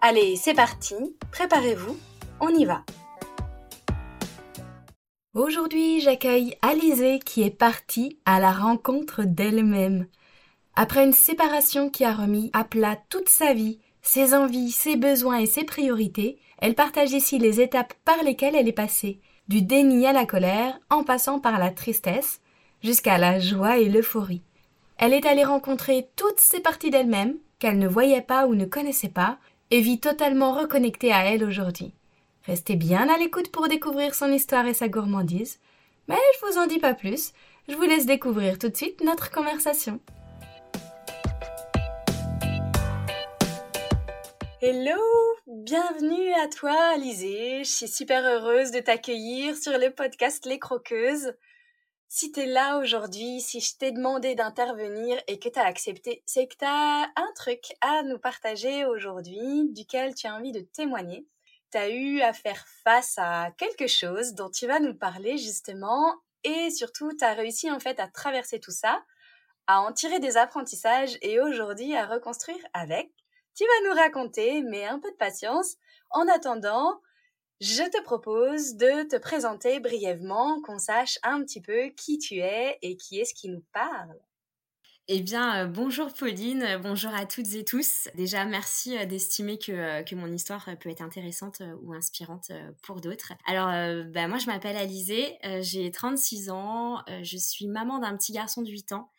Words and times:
Allez, 0.00 0.36
c'est 0.36 0.54
parti, 0.54 0.94
préparez-vous, 1.32 1.96
on 2.40 2.50
y 2.50 2.64
va. 2.64 2.84
Aujourd'hui, 5.34 6.00
j'accueille 6.00 6.56
Alizée 6.62 7.18
qui 7.18 7.42
est 7.42 7.50
partie 7.50 8.16
à 8.24 8.38
la 8.38 8.52
rencontre 8.52 9.24
d'elle-même. 9.24 10.06
Après 10.76 11.04
une 11.04 11.12
séparation 11.12 11.90
qui 11.90 12.04
a 12.04 12.12
remis 12.12 12.48
à 12.52 12.62
plat 12.62 12.96
toute 13.08 13.28
sa 13.28 13.54
vie, 13.54 13.80
ses 14.00 14.34
envies, 14.34 14.70
ses 14.70 14.94
besoins 14.94 15.38
et 15.38 15.46
ses 15.46 15.64
priorités, 15.64 16.38
elle 16.58 16.76
partage 16.76 17.10
ici 17.10 17.40
les 17.40 17.60
étapes 17.60 17.94
par 18.04 18.22
lesquelles 18.22 18.54
elle 18.54 18.68
est 18.68 18.72
passée, 18.72 19.18
du 19.48 19.62
déni 19.62 20.06
à 20.06 20.12
la 20.12 20.26
colère, 20.26 20.78
en 20.90 21.02
passant 21.02 21.40
par 21.40 21.58
la 21.58 21.72
tristesse, 21.72 22.40
jusqu'à 22.84 23.18
la 23.18 23.40
joie 23.40 23.78
et 23.78 23.88
l'euphorie. 23.88 24.44
Elle 24.96 25.12
est 25.12 25.26
allée 25.26 25.44
rencontrer 25.44 26.08
toutes 26.14 26.38
ces 26.38 26.60
parties 26.60 26.90
d'elle-même 26.90 27.34
qu'elle 27.58 27.80
ne 27.80 27.88
voyait 27.88 28.22
pas 28.22 28.46
ou 28.46 28.54
ne 28.54 28.64
connaissait 28.64 29.08
pas, 29.08 29.38
et 29.70 29.80
vit 29.80 30.00
totalement 30.00 30.52
reconnectée 30.52 31.12
à 31.12 31.24
elle 31.24 31.44
aujourd'hui. 31.44 31.92
Restez 32.44 32.76
bien 32.76 33.08
à 33.08 33.18
l'écoute 33.18 33.50
pour 33.50 33.68
découvrir 33.68 34.14
son 34.14 34.32
histoire 34.32 34.66
et 34.66 34.74
sa 34.74 34.88
gourmandise, 34.88 35.58
mais 36.08 36.16
je 36.34 36.46
vous 36.46 36.58
en 36.58 36.66
dis 36.66 36.78
pas 36.78 36.94
plus, 36.94 37.32
je 37.68 37.74
vous 37.74 37.82
laisse 37.82 38.06
découvrir 38.06 38.58
tout 38.58 38.68
de 38.68 38.76
suite 38.76 39.02
notre 39.04 39.30
conversation. 39.30 40.00
Hello, 44.60 45.00
bienvenue 45.46 46.32
à 46.42 46.48
toi 46.48 46.74
Alizée, 46.94 47.62
je 47.64 47.70
suis 47.70 47.88
super 47.88 48.24
heureuse 48.24 48.70
de 48.70 48.80
t'accueillir 48.80 49.56
sur 49.56 49.78
le 49.78 49.90
podcast 49.90 50.46
Les 50.46 50.58
Croqueuses. 50.58 51.32
Si 52.10 52.32
t'es 52.32 52.46
là 52.46 52.78
aujourd'hui, 52.78 53.42
si 53.42 53.60
je 53.60 53.76
t'ai 53.76 53.92
demandé 53.92 54.34
d'intervenir 54.34 55.20
et 55.26 55.38
que 55.38 55.50
t'as 55.50 55.64
accepté, 55.64 56.22
c'est 56.24 56.46
que 56.46 56.56
t'as 56.56 57.04
un 57.04 57.32
truc 57.36 57.74
à 57.82 58.02
nous 58.02 58.18
partager 58.18 58.86
aujourd'hui 58.86 59.68
duquel 59.72 60.14
tu 60.14 60.26
as 60.26 60.34
envie 60.34 60.52
de 60.52 60.60
témoigner. 60.60 61.26
T'as 61.70 61.90
eu 61.90 62.22
à 62.22 62.32
faire 62.32 62.66
face 62.82 63.16
à 63.18 63.50
quelque 63.58 63.86
chose 63.86 64.32
dont 64.32 64.48
tu 64.48 64.66
vas 64.66 64.80
nous 64.80 64.94
parler 64.94 65.36
justement 65.36 66.14
et 66.44 66.70
surtout 66.70 67.12
t'as 67.12 67.34
réussi 67.34 67.70
en 67.70 67.78
fait 67.78 68.00
à 68.00 68.08
traverser 68.08 68.58
tout 68.58 68.70
ça, 68.70 69.04
à 69.66 69.82
en 69.82 69.92
tirer 69.92 70.18
des 70.18 70.38
apprentissages 70.38 71.18
et 71.20 71.42
aujourd'hui 71.42 71.94
à 71.94 72.06
reconstruire 72.06 72.64
avec. 72.72 73.10
Tu 73.54 73.64
vas 73.64 73.88
nous 73.90 74.00
raconter, 74.00 74.62
mais 74.62 74.86
un 74.86 74.98
peu 74.98 75.10
de 75.10 75.16
patience. 75.16 75.76
En 76.08 76.26
attendant, 76.26 77.02
je 77.60 77.82
te 77.82 78.02
propose 78.02 78.76
de 78.76 79.08
te 79.08 79.16
présenter 79.16 79.80
brièvement, 79.80 80.60
qu'on 80.62 80.78
sache 80.78 81.18
un 81.22 81.42
petit 81.42 81.60
peu 81.60 81.88
qui 81.96 82.18
tu 82.18 82.36
es 82.38 82.78
et 82.82 82.96
qui 82.96 83.18
est-ce 83.18 83.34
qui 83.34 83.48
nous 83.48 83.64
parle. 83.72 84.18
Eh 85.10 85.22
bien, 85.22 85.64
euh, 85.64 85.66
bonjour 85.66 86.12
Pauline, 86.12 86.62
euh, 86.62 86.78
bonjour 86.78 87.14
à 87.14 87.24
toutes 87.24 87.54
et 87.54 87.64
tous. 87.64 88.08
Déjà, 88.14 88.44
merci 88.44 88.98
euh, 88.98 89.06
d'estimer 89.06 89.58
que, 89.58 90.02
que, 90.02 90.14
mon 90.14 90.30
histoire 90.30 90.68
peut 90.78 90.90
être 90.90 91.00
intéressante 91.00 91.62
ou 91.80 91.94
inspirante 91.94 92.52
pour 92.82 93.00
d'autres. 93.00 93.32
Alors, 93.46 93.68
bah, 94.12 94.28
moi, 94.28 94.36
je 94.36 94.46
m'appelle 94.46 94.76
Alizée, 94.76 95.38
j'ai 95.60 95.90
36 95.90 96.50
ans, 96.50 97.02
je 97.22 97.38
suis 97.38 97.68
maman 97.68 98.00
d'un 98.00 98.18
petit 98.18 98.32
garçon 98.32 98.60
de 98.60 98.68
8 98.68 98.92
ans. 98.92 99.10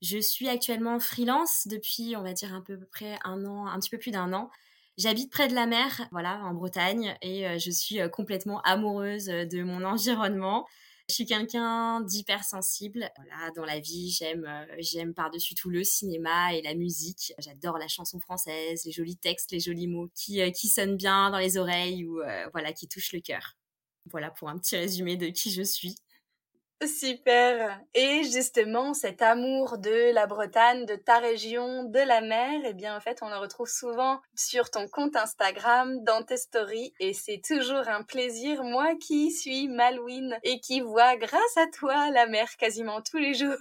Je 0.00 0.18
suis 0.18 0.48
actuellement 0.48 0.98
freelance 1.00 1.68
depuis, 1.68 2.16
on 2.16 2.22
va 2.22 2.32
dire, 2.32 2.54
à 2.54 2.62
peu 2.62 2.78
près 2.90 3.18
un 3.24 3.44
an, 3.44 3.66
un 3.66 3.78
petit 3.78 3.90
peu 3.90 3.98
plus 3.98 4.12
d'un 4.12 4.32
an. 4.32 4.50
J'habite 4.98 5.30
près 5.30 5.46
de 5.46 5.54
la 5.54 5.66
mer, 5.66 6.08
voilà, 6.10 6.42
en 6.44 6.54
Bretagne, 6.54 7.14
et 7.20 7.46
euh, 7.46 7.58
je 7.58 7.70
suis 7.70 8.00
euh, 8.00 8.08
complètement 8.08 8.62
amoureuse 8.62 9.28
euh, 9.28 9.44
de 9.44 9.62
mon 9.62 9.84
environnement. 9.84 10.66
Je 11.10 11.14
suis 11.14 11.26
quelqu'un 11.26 12.00
d'hypersensible. 12.00 13.10
Voilà, 13.16 13.50
dans 13.54 13.64
la 13.66 13.78
vie, 13.78 14.10
j'aime, 14.10 14.48
j'aime 14.78 15.14
par-dessus 15.14 15.54
tout 15.54 15.68
le 15.68 15.84
cinéma 15.84 16.54
et 16.54 16.62
la 16.62 16.74
musique. 16.74 17.32
J'adore 17.38 17.78
la 17.78 17.88
chanson 17.88 18.18
française, 18.20 18.82
les 18.84 18.90
jolis 18.90 19.16
textes, 19.16 19.52
les 19.52 19.60
jolis 19.60 19.86
mots 19.86 20.08
qui, 20.16 20.40
qui 20.50 20.66
sonnent 20.66 20.96
bien 20.96 21.30
dans 21.30 21.38
les 21.38 21.58
oreilles 21.58 22.04
ou 22.04 22.20
voilà, 22.50 22.72
qui 22.72 22.88
touchent 22.88 23.12
le 23.12 23.20
cœur. 23.20 23.54
Voilà 24.10 24.32
pour 24.32 24.48
un 24.48 24.58
petit 24.58 24.76
résumé 24.76 25.16
de 25.16 25.28
qui 25.28 25.52
je 25.52 25.62
suis. 25.62 25.94
Super. 26.84 27.80
Et 27.94 28.22
justement, 28.24 28.92
cet 28.92 29.22
amour 29.22 29.78
de 29.78 30.12
la 30.12 30.26
Bretagne, 30.26 30.84
de 30.84 30.94
ta 30.94 31.18
région, 31.18 31.84
de 31.84 31.98
la 31.98 32.20
mer, 32.20 32.60
eh 32.66 32.74
bien, 32.74 32.94
en 32.94 33.00
fait, 33.00 33.20
on 33.22 33.30
le 33.30 33.38
retrouve 33.38 33.68
souvent 33.68 34.20
sur 34.34 34.70
ton 34.70 34.86
compte 34.86 35.16
Instagram, 35.16 36.04
dans 36.04 36.22
tes 36.22 36.36
stories. 36.36 36.92
Et 37.00 37.14
c'est 37.14 37.40
toujours 37.42 37.88
un 37.88 38.02
plaisir, 38.02 38.62
moi 38.62 38.94
qui 38.96 39.30
suis 39.30 39.68
Malouine 39.68 40.38
et 40.42 40.60
qui 40.60 40.80
vois, 40.82 41.16
grâce 41.16 41.56
à 41.56 41.66
toi, 41.66 42.10
la 42.10 42.26
mer 42.26 42.56
quasiment 42.58 43.00
tous 43.00 43.16
les 43.16 43.32
jours 43.34 43.56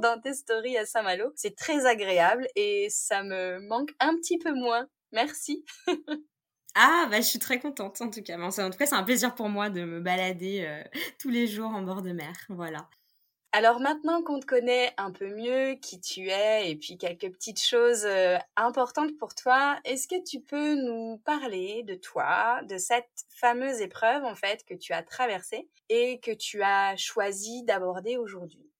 dans 0.00 0.20
tes 0.22 0.34
stories 0.34 0.78
à 0.78 0.86
Saint-Malo. 0.86 1.32
C'est 1.34 1.56
très 1.56 1.84
agréable 1.84 2.46
et 2.54 2.86
ça 2.90 3.24
me 3.24 3.58
manque 3.66 3.90
un 3.98 4.14
petit 4.16 4.38
peu 4.38 4.54
moins. 4.54 4.86
Merci. 5.10 5.64
Ah, 6.76 7.06
bah, 7.10 7.16
je 7.20 7.26
suis 7.26 7.38
très 7.40 7.58
contente 7.58 8.00
en 8.02 8.10
tout 8.10 8.22
cas. 8.22 8.38
En 8.38 8.50
tout 8.70 8.78
cas, 8.78 8.86
c'est 8.86 8.94
un 8.94 9.02
plaisir 9.02 9.34
pour 9.34 9.48
moi 9.48 9.68
de 9.70 9.82
me 9.84 9.98
balader 10.00 10.64
euh, 10.66 10.82
tous 11.18 11.30
les 11.30 11.46
jours 11.48 11.70
en 11.70 11.82
bord 11.82 12.02
de 12.02 12.12
mer. 12.12 12.34
Voilà. 12.50 12.88
Alors 13.52 13.80
maintenant 13.80 14.22
qu'on 14.22 14.38
te 14.38 14.46
connaît 14.46 14.92
un 14.98 15.10
peu 15.10 15.34
mieux, 15.34 15.74
qui 15.76 16.00
tu 16.00 16.28
es, 16.28 16.70
et 16.70 16.76
puis 16.76 16.96
quelques 16.98 17.30
petites 17.32 17.60
choses 17.62 18.04
euh, 18.04 18.36
importantes 18.56 19.16
pour 19.18 19.34
toi, 19.34 19.80
est-ce 19.84 20.06
que 20.08 20.22
tu 20.22 20.40
peux 20.40 20.74
nous 20.74 21.18
parler 21.24 21.82
de 21.84 21.94
toi, 21.94 22.60
de 22.64 22.76
cette 22.78 23.08
fameuse 23.30 23.80
épreuve 23.80 24.24
en 24.24 24.34
fait 24.36 24.64
que 24.64 24.74
tu 24.74 24.92
as 24.92 25.02
traversée 25.02 25.68
et 25.88 26.20
que 26.20 26.32
tu 26.32 26.62
as 26.62 26.96
choisi 26.96 27.62
d'aborder 27.64 28.16
aujourd'hui? 28.18 28.70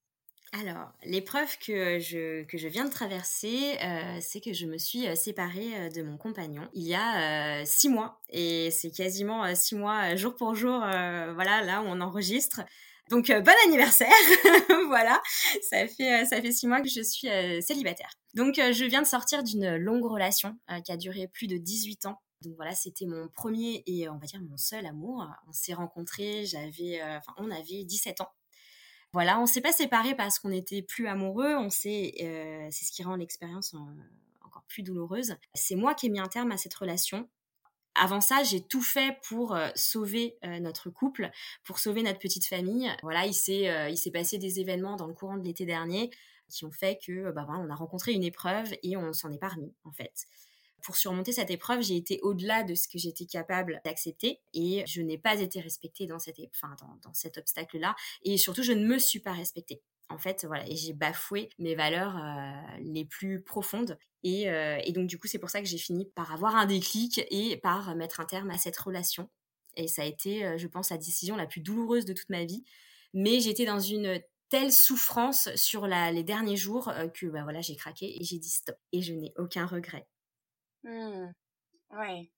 Alors, 0.53 0.93
l'épreuve 1.05 1.59
que 1.59 1.99
je, 1.99 2.45
que 2.45 2.57
je 2.57 2.69
viens 2.69 2.85
de 2.85 2.91
traverser, 2.91 3.77
euh, 3.83 4.19
c'est 4.21 4.41
que 4.41 4.53
je 4.53 4.67
me 4.67 4.79
suis 4.79 5.07
euh, 5.07 5.15
séparée 5.15 5.77
euh, 5.77 5.91
de 5.91 6.03
mon 6.03 6.17
compagnon 6.17 6.69
il 6.73 6.85
y 6.85 6.95
a 6.95 7.65
six 7.67 7.89
mois. 7.89 8.21
Et 8.31 8.71
c'est 8.71 8.91
quasiment 8.91 9.55
six 9.55 9.75
mois, 9.75 10.15
jour 10.15 10.35
pour 10.35 10.55
jour, 10.55 10.79
voilà, 10.79 11.63
là 11.63 11.83
où 11.83 11.87
on 11.87 12.01
enregistre. 12.01 12.61
Donc, 13.11 13.29
bon 13.29 13.53
anniversaire 13.67 14.09
Voilà, 14.89 15.21
ça 15.69 15.87
fait, 15.87 16.25
ça 16.25 16.41
fait 16.41 16.53
six 16.53 16.67
mois 16.67 16.81
que 16.81 16.89
je 16.89 17.03
suis 17.03 17.29
célibataire. 17.61 18.11
Donc, 18.35 18.55
je 18.57 18.85
viens 18.85 19.03
de 19.03 19.07
sortir 19.07 19.43
d'une 19.43 19.77
longue 19.77 20.05
relation 20.05 20.57
qui 20.85 20.93
a 20.93 20.97
duré 20.97 21.29
plus 21.29 21.47
de 21.47 21.57
18 21.57 22.07
ans. 22.07 22.21
Donc 22.43 22.55
voilà, 22.57 22.75
c'était 22.75 23.07
mon 23.07 23.29
premier 23.29 23.83
et 23.87 24.09
on 24.09 24.19
va 24.19 24.27
dire 24.27 24.41
mon 24.41 24.57
seul 24.57 24.87
amour. 24.87 25.27
On 25.49 25.53
s'est 25.53 25.75
rencontrés, 25.75 26.47
j'avais, 26.47 27.01
enfin, 27.03 27.33
on 27.39 27.51
avait 27.51 27.85
17 27.85 28.21
ans 28.21 28.31
voilà, 29.17 29.41
on 29.41 29.47
s'est 29.47 29.63
pas 29.63 29.73
séparés 29.73 30.15
parce 30.15 30.39
qu'on 30.39 30.51
n'était 30.51 30.83
plus 30.83 31.07
amoureux. 31.07 31.57
On 31.57 31.71
s'est, 31.71 32.13
euh, 32.21 32.69
c'est 32.71 32.85
ce 32.85 32.93
qui 32.93 33.03
rend 33.03 33.17
l'expérience 33.17 33.75
encore 34.45 34.65
plus 34.69 34.83
douloureuse. 34.83 35.37
C'est 35.55 35.75
moi 35.75 35.95
qui 35.95 36.05
ai 36.05 36.09
mis 36.11 36.21
un 36.21 36.29
terme 36.29 36.53
à 36.53 36.59
cette 36.59 36.75
relation. 36.75 37.27
Avant 37.95 38.21
ça, 38.21 38.43
j'ai 38.43 38.61
tout 38.61 38.83
fait 38.83 39.17
pour 39.27 39.55
euh, 39.55 39.71
sauver 39.75 40.37
euh, 40.45 40.61
notre 40.61 40.91
couple, 40.91 41.31
pour 41.65 41.79
sauver 41.79 42.03
notre 42.03 42.19
petite 42.19 42.47
famille. 42.47 42.95
Voilà, 43.03 43.25
il 43.25 43.33
s'est, 43.33 43.91
il 43.91 43.97
s'est 43.97 44.11
passé 44.11 44.37
des 44.37 44.61
événements 44.61 44.97
dans 44.97 45.07
le 45.07 45.15
courant 45.15 45.39
de 45.39 45.45
l'été 45.45 45.65
dernier 45.65 46.11
qui 46.51 46.67
ont 46.67 46.71
fait 46.71 46.99
que, 47.03 47.33
bah 47.33 47.45
voilà, 47.47 47.63
on 47.63 47.71
a 47.71 47.75
rencontré 47.75 48.13
une 48.13 48.23
épreuve 48.23 48.71
et 48.83 48.99
on 48.99 49.15
s'en 49.15 49.33
est 49.33 49.39
pas 49.39 49.49
remis 49.49 49.73
en 49.85 49.93
fait 49.93 50.27
pour 50.87 50.97
surmonter 50.97 51.33
cette 51.33 51.51
épreuve, 51.51 51.83
j'ai 51.83 51.97
été 51.97 52.21
au-delà 52.23 52.63
de 52.63 52.77
ce 52.77 52.87
que 52.87 52.97
j'étais 52.97 53.27
capable 53.27 53.81
d'accepter 53.85 54.41
et 54.55 54.85
je 54.87 55.03
n'ai 55.03 55.19
pas 55.19 55.41
été 55.41 55.59
respectée 55.61 56.07
dans, 56.07 56.21
cet 56.21 57.39
obstacle-là. 57.39 57.97
Et 58.23 58.37
surtout, 58.37 58.63
je 58.63 58.71
ne 58.71 58.87
me 58.87 58.97
suis 58.97 59.19
pas 59.19 59.33
respectée. 59.33 59.83
En 60.11 60.19
fait, 60.19 60.45
voilà, 60.45 60.65
et 60.69 60.77
j'ai 60.77 60.93
bafoué 60.93 61.49
mes 61.59 61.75
valeurs 61.75 62.17
euh, 62.17 62.79
les 62.79 63.05
plus 63.05 63.43
profondes. 63.43 63.99
Et, 64.23 64.49
euh, 64.49 64.79
et 64.85 64.93
donc, 64.93 65.09
du 65.09 65.19
coup, 65.19 65.27
c'est 65.27 65.41
pour 65.41 65.51
ça 65.51 65.61
que 65.61 65.67
j'ai 65.67 65.77
fini 65.77 66.07
par 66.15 66.33
avoir 66.33 66.55
un 66.55 66.67
déclic 66.67 67.21
et 67.33 67.57
par 67.57 67.97
mettre 67.97 68.21
un 68.21 68.25
terme 68.25 68.51
à 68.51 68.59
cette 68.59 68.77
relation. 68.77 69.29
Et 69.75 69.89
ça 69.89 70.03
a 70.03 70.05
été, 70.05 70.45
euh, 70.45 70.57
je 70.57 70.69
pense, 70.69 70.91
la 70.91 70.99
décision 70.99 71.35
la 71.35 71.47
plus 71.47 71.63
douloureuse 71.63 72.05
de 72.05 72.13
toute 72.13 72.31
ma 72.31 72.45
vie. 72.45 72.63
Mais 73.13 73.41
j'étais 73.41 73.65
dans 73.65 73.81
une 73.81 74.23
telle 74.51 74.73
souffrance 74.73 75.49
sur 75.57 75.89
les 75.89 76.23
derniers 76.23 76.57
jours 76.57 76.93
que 77.13 77.27
bah, 77.27 77.43
voilà, 77.43 77.61
j'ai 77.61 77.75
craqué 77.75 78.21
et 78.21 78.23
j'ai 78.23 78.39
dit 78.39 78.51
stop. 78.51 78.77
Et 78.93 79.03
je 79.03 79.15
n'ai 79.15 79.33
aucun 79.37 79.67
regret. 79.67 80.07
Mmh. 80.87 81.33
Ouais. 81.91 82.31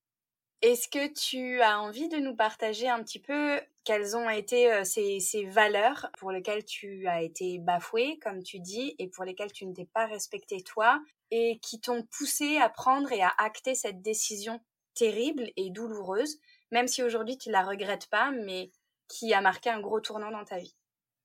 Est-ce 0.62 0.88
que 0.88 1.12
tu 1.12 1.60
as 1.60 1.80
envie 1.80 2.08
de 2.08 2.16
nous 2.16 2.34
partager 2.34 2.88
un 2.88 3.02
petit 3.04 3.20
peu 3.20 3.60
quelles 3.84 4.16
ont 4.16 4.28
été 4.28 4.84
ces, 4.84 5.20
ces, 5.20 5.44
valeurs 5.44 6.08
pour 6.18 6.32
lesquelles 6.32 6.64
tu 6.64 7.06
as 7.06 7.22
été 7.22 7.58
bafoué, 7.58 8.18
comme 8.20 8.42
tu 8.42 8.58
dis, 8.58 8.96
et 8.98 9.08
pour 9.08 9.24
lesquelles 9.24 9.52
tu 9.52 9.66
ne 9.66 9.74
t'es 9.74 9.84
pas 9.84 10.06
respecté 10.06 10.62
toi, 10.62 11.00
et 11.30 11.58
qui 11.62 11.80
t'ont 11.80 12.02
poussé 12.02 12.56
à 12.56 12.68
prendre 12.70 13.12
et 13.12 13.22
à 13.22 13.32
acter 13.38 13.74
cette 13.74 14.02
décision 14.02 14.60
terrible 14.94 15.52
et 15.56 15.70
douloureuse, 15.70 16.38
même 16.72 16.88
si 16.88 17.02
aujourd'hui 17.02 17.38
tu 17.38 17.50
la 17.50 17.62
regrettes 17.62 18.08
pas, 18.08 18.30
mais 18.30 18.72
qui 19.08 19.32
a 19.32 19.40
marqué 19.40 19.70
un 19.70 19.80
gros 19.80 20.00
tournant 20.00 20.30
dans 20.30 20.44
ta 20.44 20.58
vie? 20.58 20.74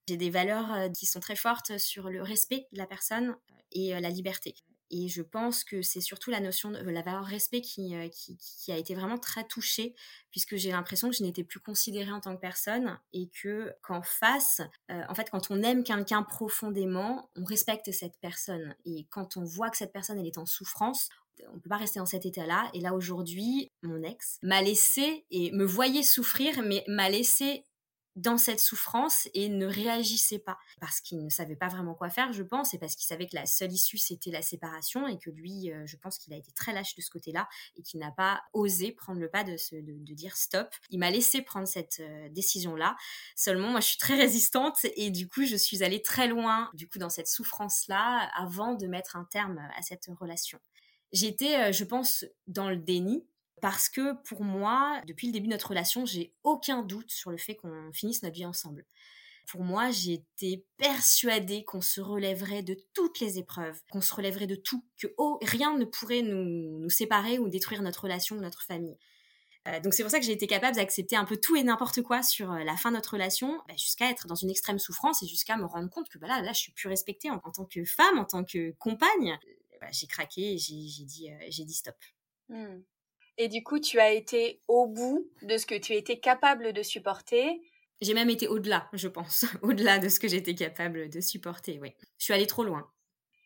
J'ai 0.07 0.17
des 0.17 0.29
valeurs 0.29 0.91
qui 0.91 1.05
sont 1.05 1.21
très 1.21 1.37
fortes 1.37 1.77
sur 1.77 2.09
le 2.09 2.21
respect 2.21 2.67
de 2.73 2.77
la 2.77 2.85
personne 2.85 3.35
et 3.71 3.99
la 3.99 4.09
liberté. 4.09 4.55
Et 4.91 5.07
je 5.07 5.21
pense 5.21 5.63
que 5.63 5.81
c'est 5.81 6.01
surtout 6.01 6.29
la 6.29 6.39
notion 6.39 6.71
de 6.71 6.77
la 6.77 7.01
valeur 7.01 7.25
respect 7.25 7.61
qui, 7.61 7.95
euh, 7.95 8.07
qui, 8.09 8.37
qui, 8.37 8.71
a 8.71 8.77
été 8.77 8.95
vraiment 8.95 9.17
très 9.17 9.45
touchée, 9.45 9.95
puisque 10.31 10.55
j'ai 10.55 10.71
l'impression 10.71 11.09
que 11.09 11.15
je 11.15 11.23
n'étais 11.23 11.43
plus 11.43 11.59
considérée 11.59 12.11
en 12.11 12.19
tant 12.19 12.35
que 12.35 12.41
personne 12.41 12.99
et 13.13 13.29
que 13.29 13.73
qu'en 13.81 14.01
face, 14.01 14.61
en 14.89 15.15
fait, 15.15 15.29
quand 15.29 15.49
on 15.49 15.61
aime 15.63 15.83
quelqu'un 15.83 16.23
profondément, 16.23 17.29
on 17.35 17.43
respecte 17.43 17.91
cette 17.91 18.19
personne. 18.19 18.75
Et 18.85 19.07
quand 19.09 19.37
on 19.37 19.43
voit 19.43 19.69
que 19.69 19.77
cette 19.77 19.93
personne, 19.93 20.19
elle 20.19 20.27
est 20.27 20.37
en 20.37 20.45
souffrance, 20.45 21.09
on 21.53 21.59
peut 21.59 21.69
pas 21.69 21.77
rester 21.77 21.99
dans 21.99 22.05
cet 22.05 22.25
état-là. 22.25 22.69
Et 22.73 22.79
là, 22.79 22.93
aujourd'hui, 22.93 23.71
mon 23.81 24.01
ex 24.03 24.37
m'a 24.41 24.61
laissé 24.61 25.25
et 25.31 25.51
me 25.51 25.65
voyait 25.65 26.03
souffrir, 26.03 26.61
mais 26.63 26.83
m'a 26.87 27.09
laissé 27.09 27.65
dans 28.15 28.37
cette 28.37 28.59
souffrance 28.59 29.27
et 29.33 29.49
ne 29.49 29.65
réagissait 29.65 30.39
pas 30.39 30.57
parce 30.79 31.01
qu'il 31.01 31.23
ne 31.23 31.29
savait 31.29 31.55
pas 31.55 31.67
vraiment 31.67 31.95
quoi 31.95 32.09
faire, 32.09 32.31
je 32.31 32.43
pense, 32.43 32.73
et 32.73 32.77
parce 32.77 32.95
qu'il 32.95 33.05
savait 33.05 33.27
que 33.27 33.35
la 33.35 33.45
seule 33.45 33.71
issue 33.71 33.97
c'était 33.97 34.31
la 34.31 34.41
séparation 34.41 35.07
et 35.07 35.17
que 35.17 35.29
lui, 35.29 35.71
euh, 35.71 35.83
je 35.85 35.97
pense 35.97 36.17
qu'il 36.17 36.33
a 36.33 36.37
été 36.37 36.51
très 36.51 36.73
lâche 36.73 36.95
de 36.95 37.01
ce 37.01 37.09
côté-là 37.09 37.47
et 37.75 37.81
qu'il 37.81 37.99
n'a 37.99 38.11
pas 38.11 38.41
osé 38.53 38.91
prendre 38.91 39.19
le 39.19 39.29
pas 39.29 39.43
de, 39.43 39.55
de, 39.71 40.13
dire 40.13 40.37
stop. 40.37 40.73
Il 40.89 40.99
m'a 40.99 41.09
laissé 41.09 41.41
prendre 41.41 41.67
cette 41.67 41.97
euh, 42.01 42.29
décision-là. 42.29 42.95
Seulement, 43.35 43.69
moi, 43.69 43.79
je 43.79 43.87
suis 43.87 43.97
très 43.97 44.15
résistante 44.15 44.77
et 44.95 45.09
du 45.09 45.27
coup, 45.27 45.45
je 45.45 45.55
suis 45.55 45.83
allée 45.83 46.01
très 46.01 46.27
loin 46.27 46.69
du 46.73 46.87
coup 46.87 46.99
dans 46.99 47.09
cette 47.09 47.27
souffrance-là 47.27 48.29
avant 48.35 48.75
de 48.75 48.87
mettre 48.87 49.15
un 49.15 49.25
terme 49.25 49.59
à 49.75 49.81
cette 49.81 50.07
relation. 50.19 50.59
J'étais, 51.13 51.55
euh, 51.55 51.71
je 51.71 51.83
pense, 51.83 52.25
dans 52.47 52.69
le 52.69 52.77
déni 52.77 53.23
parce 53.61 53.89
que 53.89 54.13
pour 54.23 54.43
moi, 54.43 55.01
depuis 55.07 55.27
le 55.27 55.33
début 55.33 55.47
de 55.47 55.53
notre 55.53 55.69
relation, 55.69 56.05
j'ai 56.05 56.33
aucun 56.43 56.81
doute 56.81 57.11
sur 57.11 57.31
le 57.31 57.37
fait 57.37 57.55
qu'on 57.55 57.91
finisse 57.93 58.23
notre 58.23 58.35
vie 58.35 58.45
ensemble. 58.45 58.85
Pour 59.47 59.63
moi, 59.63 59.91
j'étais 59.91 60.63
persuadée 60.77 61.63
qu'on 61.63 61.81
se 61.81 61.99
relèverait 61.99 62.63
de 62.63 62.77
toutes 62.93 63.19
les 63.19 63.37
épreuves, 63.37 63.81
qu'on 63.91 64.01
se 64.01 64.13
relèverait 64.13 64.47
de 64.47 64.55
tout, 64.55 64.83
que 64.97 65.07
rien 65.45 65.77
ne 65.77 65.85
pourrait 65.85 66.21
nous, 66.21 66.89
séparer 66.89 67.39
ou 67.39 67.49
détruire 67.49 67.81
notre 67.81 68.03
relation 68.03 68.37
ou 68.37 68.39
notre 68.39 68.63
famille. 68.63 68.97
Euh, 69.67 69.79
donc 69.79 69.93
c'est 69.93 70.03
pour 70.03 70.11
ça 70.11 70.19
que 70.19 70.25
j'ai 70.25 70.33
été 70.33 70.45
capable 70.45 70.75
d'accepter 70.75 71.15
un 71.15 71.23
peu 71.23 71.37
tout 71.37 71.55
et 71.55 71.63
n'importe 71.63 72.01
quoi 72.01 72.21
sur 72.21 72.51
euh, 72.51 72.63
la 72.65 72.75
fin 72.75 72.89
de 72.89 72.95
notre 72.95 73.13
relation, 73.13 73.61
bah, 73.67 73.75
jusqu'à 73.77 74.09
être 74.09 74.27
dans 74.27 74.35
une 74.35 74.49
extrême 74.49 74.77
souffrance 74.77 75.23
et 75.23 75.27
jusqu'à 75.27 75.55
me 75.55 75.65
rendre 75.65 75.89
compte 75.89 76.09
que 76.09 76.17
bah, 76.17 76.27
là, 76.27 76.41
là, 76.41 76.51
je 76.51 76.59
suis 76.59 76.73
plus 76.73 76.89
respectée 76.89 77.29
en, 77.29 77.39
tant 77.39 77.65
que 77.65 77.85
femme, 77.85 78.19
en 78.19 78.25
tant 78.25 78.43
que 78.43 78.71
compagne. 78.71 79.39
Bah, 79.79 79.87
j'ai 79.91 80.07
craqué 80.07 80.53
et 80.53 80.57
j'ai 80.57 81.05
dit, 81.05 81.29
euh, 81.29 81.45
j'ai 81.49 81.63
dit 81.63 81.73
stop. 81.73 81.95
Mmh. 82.49 82.81
Et 83.37 83.47
du 83.47 83.63
coup, 83.63 83.79
tu 83.79 83.99
as 83.99 84.11
été 84.11 84.61
au 84.67 84.87
bout 84.87 85.29
de 85.41 85.57
ce 85.57 85.65
que 85.65 85.75
tu 85.75 85.93
étais 85.93 86.19
capable 86.19 86.73
de 86.73 86.83
supporter. 86.83 87.61
J'ai 88.01 88.13
même 88.13 88.29
été 88.29 88.47
au-delà, 88.47 88.89
je 88.93 89.07
pense, 89.07 89.45
au-delà 89.61 89.99
de 89.99 90.09
ce 90.09 90.19
que 90.19 90.27
j'étais 90.27 90.55
capable 90.55 91.09
de 91.09 91.21
supporter, 91.21 91.79
oui. 91.81 91.93
Je 92.17 92.25
suis 92.25 92.33
allée 92.33 92.47
trop 92.47 92.63
loin. 92.63 92.89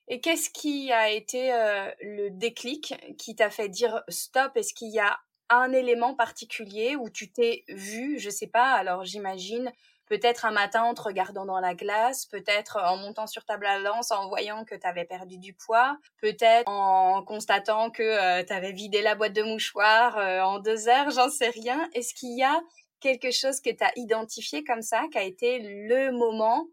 Et 0.09 0.21
qu'est-ce 0.21 0.49
qui 0.49 0.91
a 0.91 1.09
été 1.09 1.53
euh, 1.53 1.91
le 2.01 2.29
déclic 2.29 2.93
qui 3.17 3.35
t'a 3.35 3.49
fait 3.49 3.69
dire 3.69 4.03
stop? 4.07 4.55
Est-ce 4.55 4.73
qu'il 4.73 4.93
y 4.93 4.99
a 4.99 5.19
un 5.49 5.71
élément 5.71 6.15
particulier 6.15 6.95
où 6.95 7.09
tu 7.09 7.31
t'es 7.31 7.63
vu, 7.69 8.19
je 8.19 8.29
sais 8.29 8.47
pas, 8.47 8.73
alors 8.73 9.05
j'imagine 9.05 9.71
peut-être 10.07 10.45
un 10.45 10.51
matin 10.51 10.83
en 10.83 10.93
te 10.93 11.01
regardant 11.01 11.45
dans 11.45 11.59
la 11.59 11.75
glace, 11.75 12.25
peut-être 12.25 12.77
en 12.77 12.97
montant 12.97 13.27
sur 13.27 13.45
ta 13.45 13.57
balance 13.57 14.11
en 14.11 14.27
voyant 14.27 14.65
que 14.65 14.75
tu 14.75 14.87
avais 14.87 15.05
perdu 15.05 15.37
du 15.37 15.53
poids, 15.53 15.97
peut-être 16.21 16.67
en 16.67 17.23
constatant 17.23 17.91
que 17.91 18.03
euh, 18.03 18.43
tu 18.43 18.53
avais 18.53 18.71
vidé 18.71 19.01
la 19.01 19.15
boîte 19.15 19.33
de 19.33 19.43
mouchoirs 19.43 20.17
euh, 20.17 20.41
en 20.41 20.59
deux 20.59 20.87
heures, 20.87 21.11
j'en 21.11 21.29
sais 21.29 21.49
rien. 21.49 21.89
Est-ce 21.93 22.13
qu'il 22.13 22.37
y 22.37 22.43
a 22.43 22.59
quelque 22.99 23.31
chose 23.31 23.61
que 23.61 23.69
tu 23.69 23.83
as 23.83 23.91
identifié 23.95 24.63
comme 24.63 24.81
ça, 24.81 25.03
qui 25.11 25.17
a 25.17 25.23
été 25.23 25.59
le 25.59 26.11
moment 26.11 26.67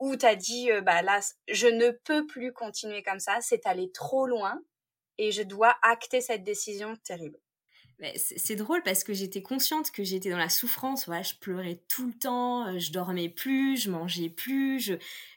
où 0.00 0.16
tu 0.16 0.26
as 0.26 0.34
dit, 0.34 0.70
euh, 0.72 0.80
bah 0.80 1.02
là, 1.02 1.20
je 1.48 1.68
ne 1.68 1.90
peux 1.90 2.26
plus 2.26 2.52
continuer 2.52 3.02
comme 3.02 3.20
ça, 3.20 3.38
c'est 3.40 3.66
aller 3.66 3.92
trop 3.92 4.26
loin 4.26 4.60
et 5.18 5.30
je 5.32 5.42
dois 5.42 5.76
acter 5.82 6.20
cette 6.22 6.42
décision 6.42 6.96
terrible? 7.04 7.38
C'est 8.16 8.56
drôle 8.56 8.82
parce 8.82 9.04
que 9.04 9.12
j'étais 9.12 9.42
consciente 9.42 9.90
que 9.90 10.02
j'étais 10.04 10.30
dans 10.30 10.38
la 10.38 10.48
souffrance. 10.48 11.06
Voilà, 11.06 11.22
je 11.22 11.34
pleurais 11.34 11.82
tout 11.88 12.06
le 12.06 12.12
temps, 12.12 12.66
euh, 12.66 12.78
je 12.78 12.92
dormais 12.92 13.28
plus, 13.28 13.76
je 13.76 13.90
mangeais 13.90 14.28
plus. 14.28 14.80
Je... 14.80 14.94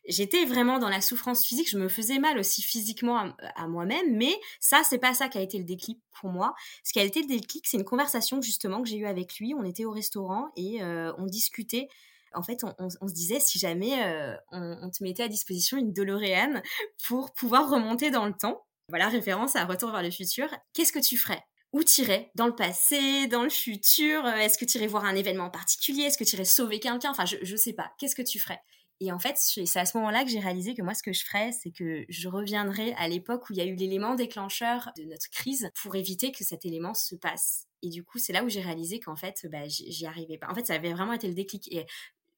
J'étais 0.08 0.46
vraiment 0.46 0.80
dans 0.80 0.90
la 0.90 1.02
souffrance 1.02 1.46
physique. 1.46 1.70
Je 1.70 1.78
me 1.78 1.90
faisais 1.90 2.20
mal 2.20 2.38
aussi 2.40 2.62
physiquement 2.62 3.34
à, 3.56 3.68
moi-même. 3.68 4.16
Mais 4.16 4.34
ça, 4.60 4.82
c'est 4.84 4.98
pas 4.98 5.14
ça 5.14 5.30
qui 5.30 5.38
a 5.38 5.42
été 5.42 5.58
le 5.58 5.64
déclic 5.64 6.00
pour 6.12 6.30
moi. 6.30 6.56
Ce 6.84 6.94
qui 6.94 7.00
a 7.00 7.04
été 7.04 7.22
le 7.22 7.28
déclic, 7.28 7.66
c'est 7.68 7.78
une 7.78 7.86
conversation 7.86 8.42
justement 8.42 8.82
que 8.82 8.90
j'ai 8.90 8.98
eue 8.98 9.08
avec 9.08 9.38
lui. 9.40 9.54
On 9.54 9.64
était 9.64 9.86
au 9.86 9.92
restaurant 9.92 10.52
et 10.56 10.82
euh, 10.82 11.14
on 11.18 11.26
discutait 11.26 11.88
en 12.36 12.42
fait, 12.42 12.64
on, 12.80 12.90
se 12.90 13.14
disait 13.14 13.40
si 13.40 13.60
jamais 13.60 14.04
euh, 14.04 14.36
on, 14.52 14.90
te 14.90 15.04
mettait 15.04 15.22
à 15.22 15.28
disposition 15.28 15.78
une 15.78 15.94
DeLorean 15.94 16.64
pour 17.08 17.32
pouvoir 17.34 17.70
remonter 17.70 18.10
dans 18.10 18.26
le 18.26 18.34
temps, 18.34 18.66
voilà, 18.90 19.08
référence 19.08 19.56
à 19.56 19.66
Retour 19.66 19.92
vers 19.92 20.02
le 20.02 20.10
futur, 20.10 20.50
qu'est-ce 20.74 20.92
que 20.92 20.98
tu 20.98 21.16
ferais? 21.16 21.44
Où 21.74 21.84
t'irais 21.84 22.32
Dans 22.36 22.48
le 22.48 22.56
passé, 22.56 23.28
dans 23.28 23.44
le 23.44 23.50
futur 23.50 24.26
euh, 24.26 24.36
Est-ce 24.36 24.58
que 24.58 24.66
tu 24.66 24.78
irais 24.78 24.88
voir 24.88 25.06
un 25.06 25.16
événement 25.16 25.50
particulier 25.50 26.04
Est-ce 26.04 26.18
que 26.18 26.24
tu 26.24 26.36
irais 26.36 26.46
sauver 26.46 26.80
quelqu'un 26.80 27.12
Enfin, 27.12 27.26
je, 27.26 27.38
ne 27.38 27.58
sais 27.58 27.74
pas. 27.74 27.92
Qu'est-ce 27.98 28.16
que 28.16 28.22
tu 28.22 28.40
ferais? 28.40 28.62
Et 29.00 29.12
en 29.12 29.20
fait, 29.20 29.36
c'est 29.38 29.80
à 29.80 29.86
ce 29.86 29.98
moment-là 29.98 30.24
que 30.24 30.30
j'ai 30.30 30.40
réalisé 30.40 30.76
que 30.76 30.82
moi, 30.82 30.94
ce 30.94 31.04
que 31.04 31.12
je 31.12 31.26
ferais, 31.26 31.52
c'est 31.52 31.72
que 31.72 32.06
je 32.08 32.30
reviendrais 32.30 32.94
à 32.94 33.10
l'époque 33.10 33.50
où 33.50 33.54
il 33.54 33.58
y 33.58 33.62
a 33.62 33.66
eu 33.66 33.76
l'élément 33.76 34.16
déclencheur 34.16 34.92
de 34.96 35.04
notre 35.04 35.30
crise 35.30 35.70
pour 35.82 35.96
éviter 35.96 36.32
que 36.32 36.46
cet 36.46 36.64
élément 36.64 36.94
se 36.94 37.16
passe. 37.16 37.66
Et 37.82 37.90
du 37.90 38.04
coup, 38.06 38.18
c'est 38.18 38.32
là 38.32 38.46
où 38.46 38.50
j'ai 38.50 38.62
réalisé 38.62 39.02
qu'en 39.02 39.18
fait, 39.18 39.46
bah, 39.52 39.68
j'y 39.68 40.06
arrivais 40.06 40.38
pas. 40.38 40.48
En 40.50 40.56
fait, 40.56 40.68
ça 40.68 40.76
avait 40.76 40.94
vraiment 40.94 41.14
été 41.14 41.28
le 41.28 41.34
déclic. 41.34 41.70
Et 41.74 41.86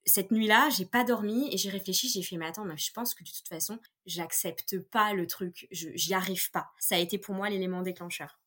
cette 0.06 0.32
nuit-là, 0.32 0.70
j'ai 0.70 0.86
pas 0.86 1.04
dormi 1.04 1.54
et 1.54 1.58
j'ai 1.58 1.70
réfléchi, 1.70 2.10
j'ai 2.10 2.24
fait 2.24 2.38
mais 2.38 2.48
attends, 2.48 2.66
je 2.76 2.92
pense 2.92 3.14
que 3.14 3.24
de 3.24 3.30
toute 3.30 3.48
façon, 3.48 3.80
j'accepte 4.06 4.80
pas 4.80 5.14
le 5.14 5.28
truc, 5.28 5.68
j'y 5.72 6.14
arrive 6.14 6.50
pas. 6.52 6.72
Ça 6.80 6.96
a 6.96 7.00
été 7.00 7.18
pour 7.18 7.36
moi 7.36 7.50
l'élément 7.50 7.82
déclencheur. 7.82 8.40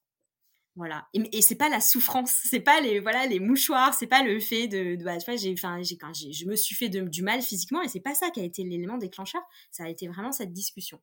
Voilà. 0.78 1.08
Et, 1.12 1.38
et 1.38 1.42
c'est 1.42 1.56
pas 1.56 1.68
la 1.68 1.80
souffrance, 1.80 2.30
c'est 2.44 2.60
pas 2.60 2.80
les 2.80 3.00
voilà 3.00 3.26
les 3.26 3.40
mouchoirs, 3.40 3.94
c'est 3.94 4.06
pas 4.06 4.22
le 4.22 4.38
fait 4.38 4.68
de, 4.68 4.94
de 4.94 5.04
bah, 5.04 5.18
j'ai 5.18 5.52
enfin 5.52 5.82
j'ai 5.82 5.96
quand 5.98 6.12
je 6.14 6.46
me 6.46 6.54
suis 6.54 6.76
fait 6.76 6.88
du 6.88 7.22
mal 7.22 7.42
physiquement 7.42 7.82
et 7.82 7.88
c'est 7.88 7.98
pas 7.98 8.14
ça 8.14 8.30
qui 8.30 8.38
a 8.38 8.44
été 8.44 8.62
l'élément 8.62 8.96
déclencheur, 8.96 9.42
ça 9.72 9.84
a 9.84 9.88
été 9.88 10.06
vraiment 10.06 10.30
cette 10.30 10.52
discussion. 10.52 11.00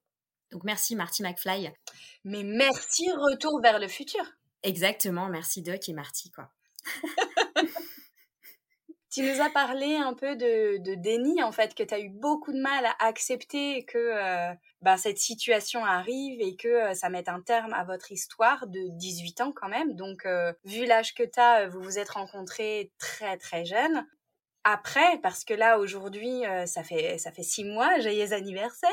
Donc 0.51 0.63
merci 0.63 0.95
Marty 0.95 1.23
McFly. 1.23 1.73
Mais 2.23 2.43
merci 2.43 3.11
retour 3.11 3.59
vers 3.61 3.77
le 3.77 3.89
futur. 3.89 4.23
Exactement, 4.63 5.27
merci 5.27 5.61
Doc 5.61 5.89
et 5.89 5.93
Marty 5.93 6.31
quoi. 6.31 6.49
Tu 9.15 9.21
nous 9.21 9.39
as 9.39 9.49
parlé 9.49 9.95
un 9.95 10.13
peu 10.13 10.35
de, 10.35 10.77
de 10.79 10.93
déni, 10.93 11.41
en 11.41 11.53
fait, 11.53 11.73
que 11.73 11.83
tu 11.83 11.93
as 11.93 12.01
eu 12.01 12.09
beaucoup 12.09 12.51
de 12.51 12.59
mal 12.59 12.85
à 12.85 12.95
accepter 12.99 13.85
que 13.85 13.97
euh, 13.97 14.53
bah, 14.81 14.97
cette 14.97 15.19
situation 15.19 15.85
arrive 15.85 16.41
et 16.41 16.57
que 16.57 16.67
euh, 16.67 16.93
ça 16.95 17.07
mette 17.07 17.29
un 17.29 17.39
terme 17.39 17.71
à 17.71 17.85
votre 17.85 18.11
histoire 18.11 18.67
de 18.67 18.89
18 18.97 19.39
ans 19.39 19.53
quand 19.55 19.69
même. 19.69 19.95
Donc, 19.95 20.25
euh, 20.25 20.51
vu 20.65 20.83
l'âge 20.83 21.13
que 21.13 21.23
tu 21.23 21.39
as, 21.39 21.69
vous 21.69 21.81
vous 21.81 21.97
êtes 21.97 22.09
rencontrés 22.09 22.91
très 22.99 23.37
très 23.37 23.63
jeunes. 23.63 24.05
Après, 24.65 25.17
parce 25.19 25.45
que 25.45 25.53
là, 25.53 25.79
aujourd'hui, 25.79 26.41
ça, 26.65 26.83
fait, 26.83 27.17
ça 27.17 27.31
fait 27.31 27.43
six 27.43 27.63
mois, 27.63 27.99
joyeux 27.99 28.33
anniversaire, 28.33 28.89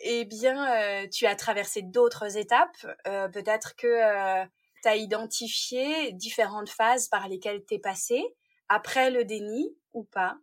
eh 0.00 0.24
bien, 0.24 1.06
tu 1.08 1.26
as 1.26 1.34
traversé 1.34 1.82
d'autres 1.82 2.38
étapes. 2.38 2.78
Peut-être 3.04 3.74
que 3.76 4.44
tu 4.82 4.88
as 4.88 4.96
identifié 4.96 6.12
différentes 6.12 6.70
phases 6.70 7.08
par 7.08 7.28
lesquelles 7.28 7.64
tu 7.66 7.74
es 7.74 7.78
passé 7.80 8.24
après 8.68 9.10
le 9.10 9.24
déni 9.24 9.76
ou 9.92 10.04
pas? 10.04 10.38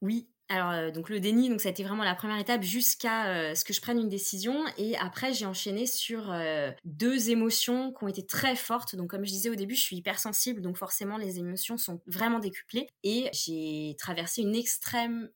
Oui, 0.00 0.28
alors, 0.48 0.70
euh, 0.70 0.90
donc 0.92 1.08
le 1.08 1.18
déni, 1.18 1.48
donc 1.48 1.60
ça 1.60 1.68
a 1.68 1.72
été 1.72 1.82
vraiment 1.82 2.04
la 2.04 2.14
première 2.14 2.38
étape 2.38 2.62
jusqu'à 2.62 3.28
euh, 3.28 3.54
ce 3.56 3.64
que 3.64 3.72
je 3.72 3.80
prenne 3.80 3.98
une 3.98 4.08
décision. 4.08 4.64
Et 4.78 4.96
après, 4.96 5.32
j'ai 5.32 5.44
enchaîné 5.44 5.86
sur 5.86 6.30
euh, 6.30 6.70
deux 6.84 7.30
émotions 7.30 7.92
qui 7.92 8.04
ont 8.04 8.08
été 8.08 8.24
très 8.24 8.54
fortes. 8.54 8.94
Donc, 8.94 9.10
comme 9.10 9.24
je 9.24 9.30
disais 9.30 9.50
au 9.50 9.56
début, 9.56 9.74
je 9.74 9.82
suis 9.82 9.96
hypersensible, 9.96 10.60
donc 10.60 10.76
forcément, 10.76 11.16
les 11.16 11.40
émotions 11.40 11.76
sont 11.76 12.00
vraiment 12.06 12.38
décuplées. 12.38 12.88
Et 13.02 13.28
j'ai 13.32 13.96
traversé 13.98 14.42
une 14.42 14.54
extrême, 14.54 15.30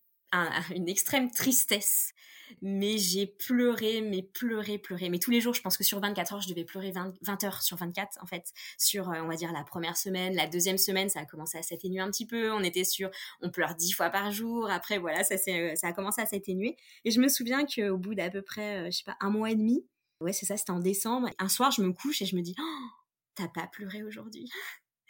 une 0.75 0.89
extrême 0.89 1.31
tristesse 1.33 2.13
mais 2.63 2.99
j'ai 2.99 3.27
pleuré, 3.27 4.01
mais 4.01 4.23
pleuré, 4.23 4.79
pleuré. 4.79 5.09
Mais 5.09 5.19
tous 5.19 5.31
les 5.31 5.41
jours, 5.41 5.55
je 5.55 5.63
pense 5.63 5.77
que 5.77 5.85
sur 5.85 6.01
24 6.01 6.35
heures, 6.35 6.41
je 6.41 6.49
devais 6.49 6.65
pleurer 6.65 6.93
20, 6.93 7.45
heures 7.45 7.63
sur 7.63 7.77
24, 7.77 8.19
en 8.23 8.27
fait. 8.27 8.53
Sur, 8.79 9.11
euh, 9.11 9.21
on 9.23 9.29
va 9.29 9.37
dire, 9.37 9.53
la 9.53 9.65
première 9.65 9.97
semaine, 9.97 10.35
la 10.35 10.47
deuxième 10.47 10.79
semaine, 10.79 11.09
ça 11.09 11.21
a 11.21 11.25
commencé 11.25 11.59
à 11.59 11.63
s'atténuer 11.63 12.01
un 12.01 12.11
petit 12.11 12.27
peu. 12.27 12.53
On 12.53 12.63
était 12.63 12.85
sur, 12.85 13.11
on 13.43 13.51
pleure 13.51 13.75
10 13.75 13.93
fois 13.93 14.11
par 14.11 14.31
jour. 14.33 14.71
Après, 14.71 14.99
voilà, 14.99 15.25
ça, 15.25 15.37
euh, 15.49 15.75
ça 15.75 15.89
a 15.89 15.93
commencé 15.93 16.21
à 16.21 16.27
s'atténuer. 16.27 16.77
Et 17.05 17.11
je 17.11 17.21
me 17.21 17.29
souviens 17.29 17.65
qu'au 17.67 17.97
bout 17.97 18.15
d'à 18.15 18.31
peu 18.31 18.43
près, 18.43 18.79
euh, 18.79 18.87
je 18.87 18.99
sais 18.99 19.05
pas, 19.05 19.17
un 19.21 19.31
mois 19.31 19.51
et 19.51 19.57
demi, 19.57 19.87
ouais, 20.21 20.33
c'est 20.33 20.47
ça, 20.47 20.57
c'était 20.57 20.73
en 20.73 20.81
décembre. 20.81 21.29
Un 21.39 21.49
soir, 21.49 21.71
je 21.71 21.83
me 21.83 21.93
couche 21.93 22.23
et 22.23 22.27
je 22.27 22.37
me 22.37 22.43
dis, 22.43 22.55
oh, 22.59 22.87
t'as 23.35 23.49
pas 23.49 23.67
pleuré 23.67 24.03
aujourd'hui 24.03 24.51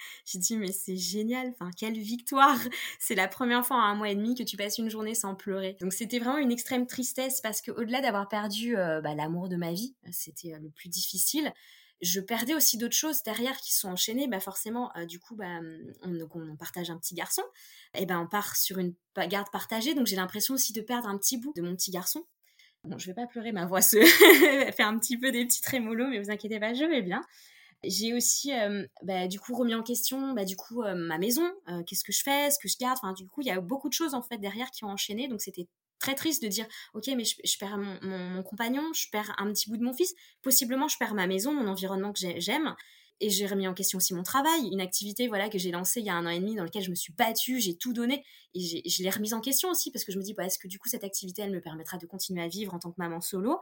j'ai 0.26 0.38
dit, 0.38 0.56
mais 0.56 0.72
c'est 0.72 0.96
génial, 0.96 1.48
enfin, 1.50 1.70
quelle 1.76 1.98
victoire 1.98 2.58
C'est 2.98 3.14
la 3.14 3.28
première 3.28 3.66
fois 3.66 3.76
en 3.76 3.80
un 3.80 3.94
mois 3.94 4.10
et 4.10 4.14
demi 4.14 4.34
que 4.34 4.42
tu 4.42 4.56
passes 4.56 4.78
une 4.78 4.90
journée 4.90 5.14
sans 5.14 5.34
pleurer. 5.34 5.76
Donc 5.80 5.92
c'était 5.92 6.18
vraiment 6.18 6.38
une 6.38 6.52
extrême 6.52 6.86
tristesse 6.86 7.40
parce 7.40 7.60
que 7.60 7.70
au-delà 7.70 8.00
d'avoir 8.00 8.28
perdu 8.28 8.76
euh, 8.76 9.00
bah, 9.00 9.14
l'amour 9.14 9.48
de 9.48 9.56
ma 9.56 9.72
vie, 9.72 9.94
c'était 10.10 10.54
euh, 10.54 10.58
le 10.58 10.70
plus 10.70 10.88
difficile, 10.88 11.52
je 12.02 12.20
perdais 12.20 12.54
aussi 12.54 12.78
d'autres 12.78 12.96
choses 12.96 13.22
derrière 13.22 13.58
qui 13.58 13.74
sont 13.74 13.88
enchaînées. 13.88 14.26
Bah 14.26 14.40
forcément, 14.40 14.90
du 15.06 15.20
coup, 15.20 15.36
bah, 15.36 15.60
on, 16.02 16.18
on, 16.34 16.56
partage 16.56 16.88
un 16.88 16.96
petit 16.96 17.14
garçon. 17.14 17.42
Et 17.94 18.06
ben 18.06 18.20
on 18.20 18.26
part 18.26 18.56
sur 18.56 18.78
une 18.78 18.94
garde 19.28 19.50
partagée, 19.50 19.94
donc 19.94 20.06
j'ai 20.06 20.16
l'impression 20.16 20.54
aussi 20.54 20.72
de 20.72 20.80
perdre 20.80 21.08
un 21.08 21.18
petit 21.18 21.36
bout 21.36 21.52
de 21.54 21.60
mon 21.60 21.76
petit 21.76 21.90
garçon. 21.90 22.24
Bon, 22.84 22.96
je 22.96 23.06
vais 23.06 23.14
pas 23.14 23.26
pleurer, 23.26 23.52
ma 23.52 23.66
voix 23.66 23.82
se 23.82 23.98
fait 24.72 24.82
un 24.82 24.98
petit 24.98 25.18
peu 25.18 25.30
des 25.30 25.44
petits 25.44 25.60
trémolos, 25.60 26.08
mais 26.08 26.18
vous 26.18 26.30
inquiétez 26.30 26.58
pas, 26.58 26.72
je 26.72 26.84
vais 26.84 27.02
bien. 27.02 27.20
J'ai 27.82 28.12
aussi, 28.14 28.52
bah, 29.02 29.26
du 29.26 29.40
coup, 29.40 29.54
remis 29.54 29.74
en 29.74 29.82
question, 29.82 30.32
bah, 30.32 30.44
du 30.44 30.56
coup, 30.56 30.82
ma 30.82 31.18
maison. 31.18 31.50
Qu'est-ce 31.86 32.04
que 32.04 32.12
je 32.12 32.22
fais, 32.22 32.50
ce 32.50 32.58
que 32.58 32.68
je 32.68 32.76
garde. 32.78 32.98
Enfin, 33.02 33.12
du 33.12 33.26
coup, 33.26 33.40
il 33.40 33.46
y 33.46 33.50
a 33.50 33.60
beaucoup 33.60 33.88
de 33.88 33.94
choses 33.94 34.14
en 34.14 34.22
fait 34.22 34.38
derrière 34.38 34.70
qui 34.70 34.84
ont 34.84 34.90
enchaîné, 34.90 35.28
donc 35.28 35.40
c'était 35.40 35.66
très 36.00 36.14
triste 36.14 36.42
de 36.42 36.48
dire, 36.48 36.66
ok, 36.94 37.06
mais 37.16 37.24
je, 37.24 37.58
perds 37.58 37.78
mon, 37.78 38.42
compagnon, 38.42 38.82
je 38.92 39.06
perds 39.12 39.32
un 39.38 39.52
petit 39.52 39.70
bout 39.70 39.76
de 39.76 39.84
mon 39.84 39.92
fils, 39.92 40.14
possiblement 40.42 40.88
je 40.88 40.96
perds 40.98 41.14
ma 41.14 41.28
maison, 41.28 41.52
mon 41.52 41.68
environnement 41.68 42.12
que 42.12 42.20
j'aime. 42.38 42.74
Et 43.22 43.28
j'ai 43.28 43.46
remis 43.46 43.68
en 43.68 43.74
question 43.74 43.98
aussi 43.98 44.14
mon 44.14 44.22
travail, 44.22 44.70
une 44.72 44.80
activité 44.80 45.28
voilà 45.28 45.50
que 45.50 45.58
j'ai 45.58 45.70
lancée 45.70 46.00
il 46.00 46.06
y 46.06 46.08
a 46.08 46.14
un 46.14 46.24
an 46.24 46.30
et 46.30 46.40
demi 46.40 46.56
dans 46.56 46.64
laquelle 46.64 46.82
je 46.82 46.88
me 46.88 46.94
suis 46.94 47.12
battue, 47.12 47.60
j'ai 47.60 47.76
tout 47.76 47.92
donné 47.92 48.24
et 48.54 48.88
je 48.88 49.02
l'ai 49.02 49.10
remise 49.10 49.34
en 49.34 49.42
question 49.42 49.68
aussi 49.68 49.92
parce 49.92 50.06
que 50.06 50.12
je 50.12 50.16
me 50.16 50.22
dis 50.22 50.32
bah, 50.32 50.46
est-ce 50.46 50.58
que 50.58 50.68
du 50.68 50.78
coup 50.78 50.88
cette 50.88 51.04
activité 51.04 51.42
elle 51.42 51.52
me 51.52 51.60
permettra 51.60 51.98
de 51.98 52.06
continuer 52.06 52.42
à 52.42 52.48
vivre 52.48 52.72
en 52.72 52.78
tant 52.78 52.90
que 52.90 52.96
maman 52.96 53.20
solo? 53.20 53.60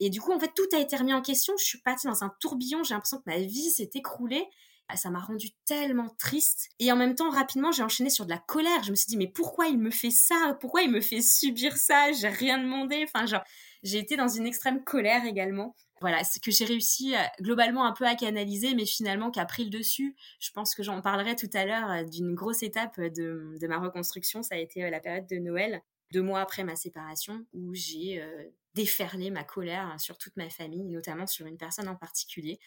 Et 0.00 0.10
du 0.10 0.20
coup 0.20 0.32
en 0.32 0.40
fait 0.40 0.52
tout 0.54 0.68
a 0.72 0.78
été 0.78 0.96
remis 0.96 1.14
en 1.14 1.22
question, 1.22 1.54
je 1.58 1.64
suis 1.64 1.80
partie 1.80 2.06
dans 2.06 2.24
un 2.24 2.32
tourbillon, 2.40 2.82
j'ai 2.82 2.94
l'impression 2.94 3.18
que 3.18 3.30
ma 3.30 3.38
vie 3.38 3.70
s'est 3.70 3.90
écroulée 3.94 4.48
ah, 4.92 4.96
ça 4.96 5.08
m'a 5.08 5.20
rendu 5.20 5.50
tellement 5.66 6.08
triste. 6.18 6.68
Et 6.80 6.90
en 6.90 6.96
même 6.96 7.14
temps, 7.14 7.30
rapidement, 7.30 7.70
j'ai 7.70 7.84
enchaîné 7.84 8.10
sur 8.10 8.24
de 8.24 8.30
la 8.30 8.38
colère. 8.38 8.82
Je 8.82 8.90
me 8.90 8.96
suis 8.96 9.06
dit, 9.06 9.16
mais 9.16 9.28
pourquoi 9.28 9.68
il 9.68 9.78
me 9.78 9.90
fait 9.90 10.10
ça? 10.10 10.56
Pourquoi 10.60 10.82
il 10.82 10.90
me 10.90 11.00
fait 11.00 11.22
subir 11.22 11.76
ça? 11.76 12.10
J'ai 12.10 12.28
rien 12.28 12.58
demandé. 12.58 13.04
Enfin, 13.04 13.24
genre, 13.24 13.44
j'ai 13.84 13.98
été 13.98 14.16
dans 14.16 14.26
une 14.26 14.46
extrême 14.46 14.82
colère 14.82 15.24
également. 15.26 15.76
Voilà, 16.00 16.24
ce 16.24 16.40
que 16.40 16.50
j'ai 16.50 16.64
réussi 16.64 17.14
euh, 17.14 17.20
globalement 17.40 17.84
un 17.84 17.92
peu 17.92 18.04
à 18.04 18.16
canaliser, 18.16 18.74
mais 18.74 18.86
finalement 18.86 19.30
qui 19.30 19.38
a 19.38 19.44
pris 19.44 19.64
le 19.64 19.70
dessus. 19.70 20.16
Je 20.40 20.50
pense 20.50 20.74
que 20.74 20.82
j'en 20.82 21.00
parlerai 21.02 21.36
tout 21.36 21.50
à 21.52 21.64
l'heure 21.64 21.90
euh, 21.90 22.02
d'une 22.02 22.34
grosse 22.34 22.64
étape 22.64 22.98
de, 22.98 23.54
de, 23.60 23.66
ma 23.68 23.78
reconstruction. 23.78 24.42
Ça 24.42 24.56
a 24.56 24.58
été 24.58 24.82
euh, 24.82 24.90
la 24.90 24.98
période 24.98 25.26
de 25.28 25.36
Noël, 25.36 25.82
deux 26.12 26.22
mois 26.22 26.40
après 26.40 26.64
ma 26.64 26.74
séparation, 26.74 27.44
où 27.52 27.74
j'ai 27.74 28.24
déferlé 28.74 29.30
ma 29.30 29.44
colère 29.44 29.94
sur 29.98 30.18
toute 30.18 30.36
ma 30.36 30.48
famille, 30.50 30.84
notamment 30.84 31.26
sur 31.26 31.46
une 31.46 31.56
personne 31.56 31.88
en 31.88 31.96
particulier. 31.96 32.58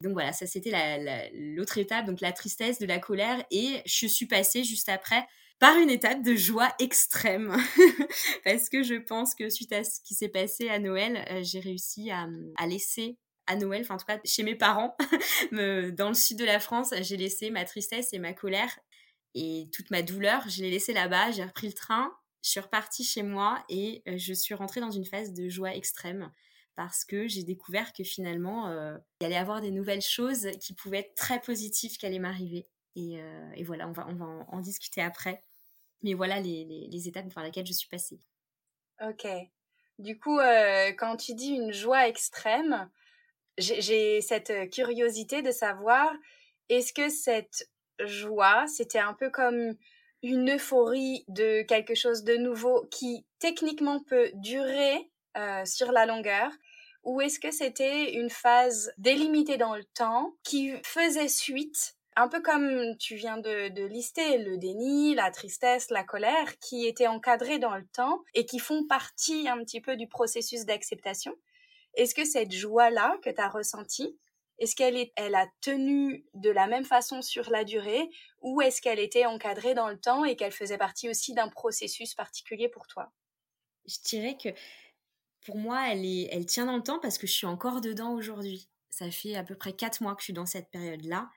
Donc 0.00 0.14
voilà, 0.14 0.32
ça 0.32 0.46
c'était 0.46 1.30
l'autre 1.32 1.78
étape, 1.78 2.06
donc 2.06 2.20
la 2.20 2.32
tristesse, 2.32 2.78
de 2.78 2.86
la 2.86 2.98
colère, 2.98 3.44
et 3.50 3.82
je 3.86 4.06
suis 4.06 4.26
passée 4.26 4.64
juste 4.64 4.88
après 4.88 5.26
par 5.60 5.76
une 5.78 5.90
étape 5.90 6.22
de 6.22 6.34
joie 6.34 6.74
extrême, 6.80 7.56
parce 8.44 8.68
que 8.68 8.82
je 8.82 8.94
pense 8.94 9.36
que 9.36 9.48
suite 9.48 9.72
à 9.72 9.84
ce 9.84 10.00
qui 10.00 10.14
s'est 10.14 10.28
passé 10.28 10.68
à 10.68 10.80
Noël, 10.80 11.24
euh, 11.30 11.40
j'ai 11.44 11.60
réussi 11.60 12.10
à, 12.10 12.26
laisser 12.66 13.16
à 13.46 13.54
Noël, 13.54 13.82
enfin 13.82 13.94
en 13.94 13.98
tout 13.98 14.06
cas 14.06 14.18
chez 14.24 14.42
mes 14.42 14.56
parents, 14.56 14.96
dans 15.52 16.08
le 16.08 16.14
sud 16.14 16.36
de 16.36 16.44
la 16.44 16.58
France, 16.58 16.92
j'ai 17.02 17.16
laissé 17.16 17.50
ma 17.50 17.64
tristesse 17.64 18.12
et 18.12 18.18
ma 18.18 18.32
colère. 18.32 18.76
Et 19.34 19.68
toute 19.72 19.90
ma 19.90 20.02
douleur, 20.02 20.46
je 20.48 20.62
l'ai 20.62 20.70
laissé 20.70 20.92
là-bas, 20.92 21.30
j'ai 21.30 21.44
repris 21.44 21.68
le 21.68 21.72
train, 21.72 22.12
je 22.42 22.50
suis 22.50 22.60
repartie 22.60 23.04
chez 23.04 23.22
moi 23.22 23.64
et 23.68 24.02
euh, 24.08 24.18
je 24.18 24.32
suis 24.32 24.54
rentrée 24.54 24.80
dans 24.80 24.90
une 24.90 25.04
phase 25.04 25.32
de 25.32 25.48
joie 25.48 25.74
extrême 25.74 26.32
parce 26.74 27.04
que 27.04 27.28
j'ai 27.28 27.44
découvert 27.44 27.92
que 27.92 28.02
finalement, 28.02 28.68
euh, 28.68 28.96
il 29.20 29.26
allait 29.26 29.34
y 29.34 29.38
avoir 29.38 29.60
des 29.60 29.70
nouvelles 29.70 30.02
choses 30.02 30.48
qui 30.60 30.74
pouvaient 30.74 31.00
être 31.00 31.14
très 31.14 31.40
positives 31.40 31.96
qui 31.96 32.06
allaient 32.06 32.18
m'arriver. 32.18 32.66
Et, 32.96 33.20
et, 33.54 33.64
voilà, 33.64 33.88
on 33.88 33.92
va, 33.92 34.06
on 34.06 34.14
va 34.14 34.26
en 34.48 34.60
discuter 34.60 35.00
après. 35.00 35.42
Mais 36.02 36.14
voilà 36.14 36.40
les, 36.40 37.08
étapes 37.08 37.32
par 37.32 37.44
lesquelles 37.44 37.66
je 37.66 37.72
suis 37.72 37.88
passée. 37.88 38.20
Ok. 39.00 39.26
Du 39.98 40.18
coup, 40.18 40.38
euh, 40.38 40.92
quand 40.92 41.16
tu 41.16 41.34
dis 41.34 41.50
une 41.50 41.72
joie 41.72 42.08
extrême, 42.08 42.90
j'ai 43.58 44.20
cette 44.20 44.70
curiosité 44.70 45.42
de 45.42 45.50
savoir, 45.50 46.12
est-ce 46.68 46.92
que 46.92 47.08
cette 47.08 47.70
joie, 48.00 48.66
c'était 48.66 48.98
un 48.98 49.14
peu 49.14 49.30
comme 49.30 49.76
une 50.22 50.52
euphorie 50.52 51.24
de 51.28 51.62
quelque 51.62 51.94
chose 51.94 52.22
de 52.24 52.36
nouveau 52.36 52.86
qui 52.90 53.24
techniquement 53.38 54.00
peut 54.00 54.30
durer 54.34 55.10
euh, 55.36 55.64
sur 55.64 55.92
la 55.92 56.06
longueur, 56.06 56.50
ou 57.04 57.20
est-ce 57.20 57.40
que 57.40 57.50
c'était 57.50 58.14
une 58.14 58.30
phase 58.30 58.92
délimitée 58.98 59.56
dans 59.56 59.74
le 59.74 59.84
temps 59.84 60.34
qui 60.44 60.72
faisait 60.84 61.28
suite 61.28 61.96
un 62.14 62.28
peu 62.28 62.40
comme 62.42 62.96
tu 62.98 63.14
viens 63.14 63.38
de, 63.38 63.86
lister, 63.86 64.38
le 64.38 64.58
déni, 64.58 65.14
la 65.14 65.30
tristesse, 65.30 65.90
la 65.90 66.04
colère, 66.04 66.58
qui 66.58 66.86
étaient 66.86 67.06
encadrés 67.06 67.58
dans 67.58 67.74
le 67.74 67.86
temps 67.86 68.22
et 68.34 68.44
qui 68.44 68.58
font 68.58 68.84
partie 68.86 69.48
un 69.48 69.58
petit 69.64 69.80
peu 69.80 69.96
du 69.96 70.06
processus 70.06 70.66
d'acceptation? 70.66 71.34
Est-ce 71.94 72.14
que 72.14 72.24
cette 72.24 72.52
joie-là 72.52 73.16
que 73.22 73.30
tu 73.30 73.40
as 73.40 73.48
ressentie, 73.48 74.18
est-ce 74.62 74.76
qu'elle 74.76 75.10
elle 75.16 75.34
a 75.34 75.46
tenu 75.60 76.24
de 76.34 76.48
la 76.48 76.68
même 76.68 76.84
façon 76.84 77.20
sur 77.20 77.50
la 77.50 77.64
durée 77.64 78.08
ou 78.40 78.62
est-ce 78.62 78.80
qu'elle 78.80 79.00
était 79.00 79.26
encadrée 79.26 79.74
dans 79.74 79.88
le 79.88 79.98
temps 79.98 80.24
et 80.24 80.36
qu'elle 80.36 80.52
faisait 80.52 80.78
partie 80.78 81.08
aussi 81.08 81.34
d'un 81.34 81.48
processus 81.48 82.14
particulier 82.14 82.68
pour 82.68 82.86
toi? 82.86 83.12
Je 83.86 83.96
dirais 84.04 84.36
que 84.40 84.50
pour 85.44 85.56
moi, 85.56 85.90
elle, 85.90 86.46
tient 86.46 86.66
dans 86.66 86.76
le 86.76 86.82
temps 86.82 87.00
parce 87.00 87.18
que 87.18 87.26
je 87.26 87.32
suis 87.32 87.46
encore 87.46 87.80
dedans 87.80 88.12
aujourd'hui. 88.12 88.68
Ça 88.88 89.10
fait 89.10 89.34
à 89.34 89.42
peu 89.42 89.56
près 89.56 89.72
quatre 89.72 90.00
mois 90.00 90.14
que 90.14 90.20
je 90.20 90.26
suis 90.26 90.32
dans 90.32 90.46
cette 90.46 90.70
période-là 90.70 91.28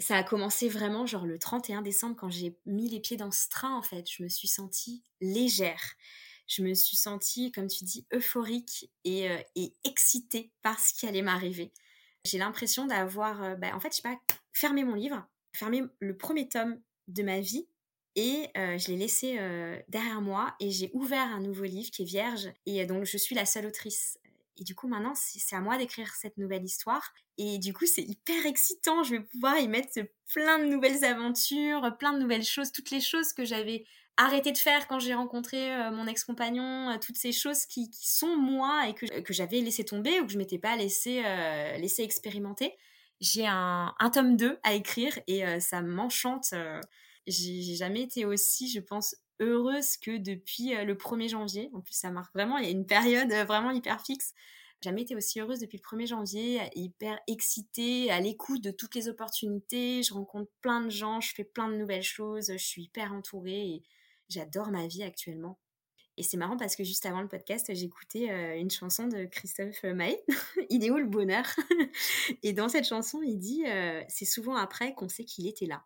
ça 0.00 0.16
a 0.16 0.24
commencé 0.24 0.68
vraiment 0.68 1.06
genre 1.06 1.24
le 1.24 1.38
31 1.38 1.80
décembre 1.80 2.16
quand 2.16 2.28
j'ai 2.28 2.58
mis 2.66 2.88
les 2.88 2.98
pieds 2.98 3.16
dans 3.16 3.30
ce 3.30 3.48
train 3.48 3.76
en 3.76 3.82
fait. 3.82 4.10
Je 4.10 4.24
me 4.24 4.28
suis 4.28 4.48
sentie 4.48 5.04
légère. 5.20 5.94
Je 6.48 6.62
me 6.62 6.74
suis 6.74 6.96
sentie, 6.96 7.52
comme 7.52 7.68
tu 7.68 7.84
dis, 7.84 8.04
euphorique 8.12 8.90
et, 9.04 9.30
euh, 9.30 9.38
excitée 9.84 10.50
par 10.62 10.80
ce 10.80 10.92
qui 10.92 11.06
allait 11.06 11.22
m'arriver. 11.22 11.72
J'ai 12.24 12.38
l'impression 12.38 12.86
d'avoir, 12.86 13.42
euh, 13.42 13.54
bah, 13.54 13.74
en 13.74 13.80
fait, 13.80 13.90
je 13.90 13.96
sais 13.96 14.02
pas, 14.02 14.18
fermé 14.52 14.84
mon 14.84 14.94
livre, 14.94 15.26
fermé 15.52 15.82
le 16.00 16.16
premier 16.16 16.48
tome 16.48 16.80
de 17.08 17.22
ma 17.22 17.40
vie 17.40 17.66
et 18.16 18.48
euh, 18.56 18.78
je 18.78 18.88
l'ai 18.88 18.96
laissé 18.96 19.38
derrière 19.88 20.22
moi 20.22 20.54
et 20.60 20.70
j'ai 20.70 20.90
ouvert 20.94 21.26
un 21.26 21.40
nouveau 21.40 21.64
livre 21.64 21.90
qui 21.90 22.02
est 22.02 22.06
vierge 22.06 22.48
et 22.64 22.86
donc 22.86 23.04
je 23.04 23.16
suis 23.18 23.34
la 23.34 23.44
seule 23.44 23.66
autrice 23.66 24.18
et 24.56 24.64
du 24.64 24.74
coup, 24.74 24.86
maintenant, 24.86 25.14
c'est 25.14 25.56
à 25.56 25.60
moi 25.60 25.78
d'écrire 25.78 26.14
cette 26.14 26.36
nouvelle 26.38 26.64
histoire. 26.64 27.12
Et 27.38 27.58
du 27.58 27.72
coup, 27.72 27.86
c'est 27.86 28.02
hyper 28.02 28.46
excitant. 28.46 29.02
Je 29.02 29.16
vais 29.16 29.20
pouvoir 29.20 29.58
y 29.58 29.66
mettre 29.66 30.00
plein 30.32 30.58
de 30.60 30.66
nouvelles 30.66 31.04
aventures, 31.04 31.96
plein 31.98 32.12
de 32.12 32.20
nouvelles 32.20 32.44
choses, 32.44 32.70
toutes 32.70 32.90
les 32.90 33.00
choses 33.00 33.32
que 33.32 33.44
j'avais 33.44 33.84
arrêté 34.16 34.52
de 34.52 34.58
faire 34.58 34.86
quand 34.86 34.98
j'ai 34.98 35.14
rencontré 35.14 35.72
euh, 35.74 35.90
mon 35.90 36.06
ex-compagnon, 36.06 36.90
euh, 36.90 36.98
toutes 36.98 37.16
ces 37.16 37.32
choses 37.32 37.66
qui, 37.66 37.90
sont 37.92 38.36
moi 38.36 38.88
et 38.88 38.94
que, 38.94 39.20
que 39.20 39.32
j'avais 39.32 39.60
laissé 39.60 39.84
tomber 39.84 40.20
ou 40.20 40.26
que 40.26 40.32
je 40.32 40.38
m'étais 40.38 40.58
pas 40.58 40.76
laissé, 40.76 41.22
euh, 41.24 41.76
laissé 41.78 42.02
expérimenter. 42.02 42.76
J'ai 43.20 43.46
un, 43.46 43.94
un, 43.98 44.10
tome 44.10 44.36
2 44.36 44.58
à 44.62 44.74
écrire 44.74 45.18
et 45.26 45.60
ça 45.60 45.80
m'enchante. 45.80 46.52
j'ai 47.26 47.74
jamais 47.76 48.02
été 48.02 48.26
aussi, 48.26 48.68
je 48.68 48.80
pense, 48.80 49.14
heureuse 49.40 49.96
que 49.96 50.18
depuis 50.18 50.74
le 50.74 50.94
1er 50.94 51.28
janvier. 51.28 51.70
En 51.72 51.80
plus, 51.80 51.94
ça 51.94 52.10
marque 52.10 52.34
vraiment, 52.34 52.58
il 52.58 52.64
y 52.64 52.68
a 52.68 52.72
une 52.72 52.86
période 52.86 53.32
vraiment 53.46 53.70
hyper 53.70 54.04
fixe. 54.04 54.34
Jamais 54.82 55.02
été 55.02 55.16
aussi 55.16 55.40
heureuse 55.40 55.60
depuis 55.60 55.78
le 55.78 55.96
1er 55.96 56.08
janvier, 56.08 56.60
hyper 56.74 57.18
excitée, 57.28 58.10
à 58.10 58.20
l'écoute 58.20 58.62
de 58.62 58.72
toutes 58.72 58.96
les 58.96 59.08
opportunités. 59.08 60.02
Je 60.02 60.12
rencontre 60.12 60.50
plein 60.60 60.82
de 60.82 60.90
gens, 60.90 61.20
je 61.20 61.32
fais 61.34 61.44
plein 61.44 61.68
de 61.68 61.76
nouvelles 61.76 62.02
choses, 62.02 62.50
je 62.50 62.58
suis 62.58 62.82
hyper 62.82 63.14
entourée 63.14 63.82
j'adore 64.28 64.70
ma 64.70 64.86
vie 64.86 65.02
actuellement. 65.02 65.58
Et 66.16 66.22
c'est 66.22 66.36
marrant 66.36 66.56
parce 66.56 66.76
que 66.76 66.84
juste 66.84 67.06
avant 67.06 67.22
le 67.22 67.28
podcast, 67.28 67.74
j'écoutais 67.74 68.30
euh, 68.30 68.56
une 68.56 68.70
chanson 68.70 69.08
de 69.08 69.24
Christophe 69.24 69.82
Maé, 69.82 70.22
Il 70.70 70.86
le 70.86 71.06
bonheur? 71.06 71.44
Et 72.42 72.52
dans 72.52 72.68
cette 72.68 72.86
chanson, 72.86 73.20
il 73.22 73.38
dit 73.38 73.64
C'est 74.08 74.24
souvent 74.24 74.54
après 74.54 74.94
qu'on 74.94 75.08
sait 75.08 75.24
qu'il 75.24 75.48
était 75.48 75.66
là. 75.66 75.84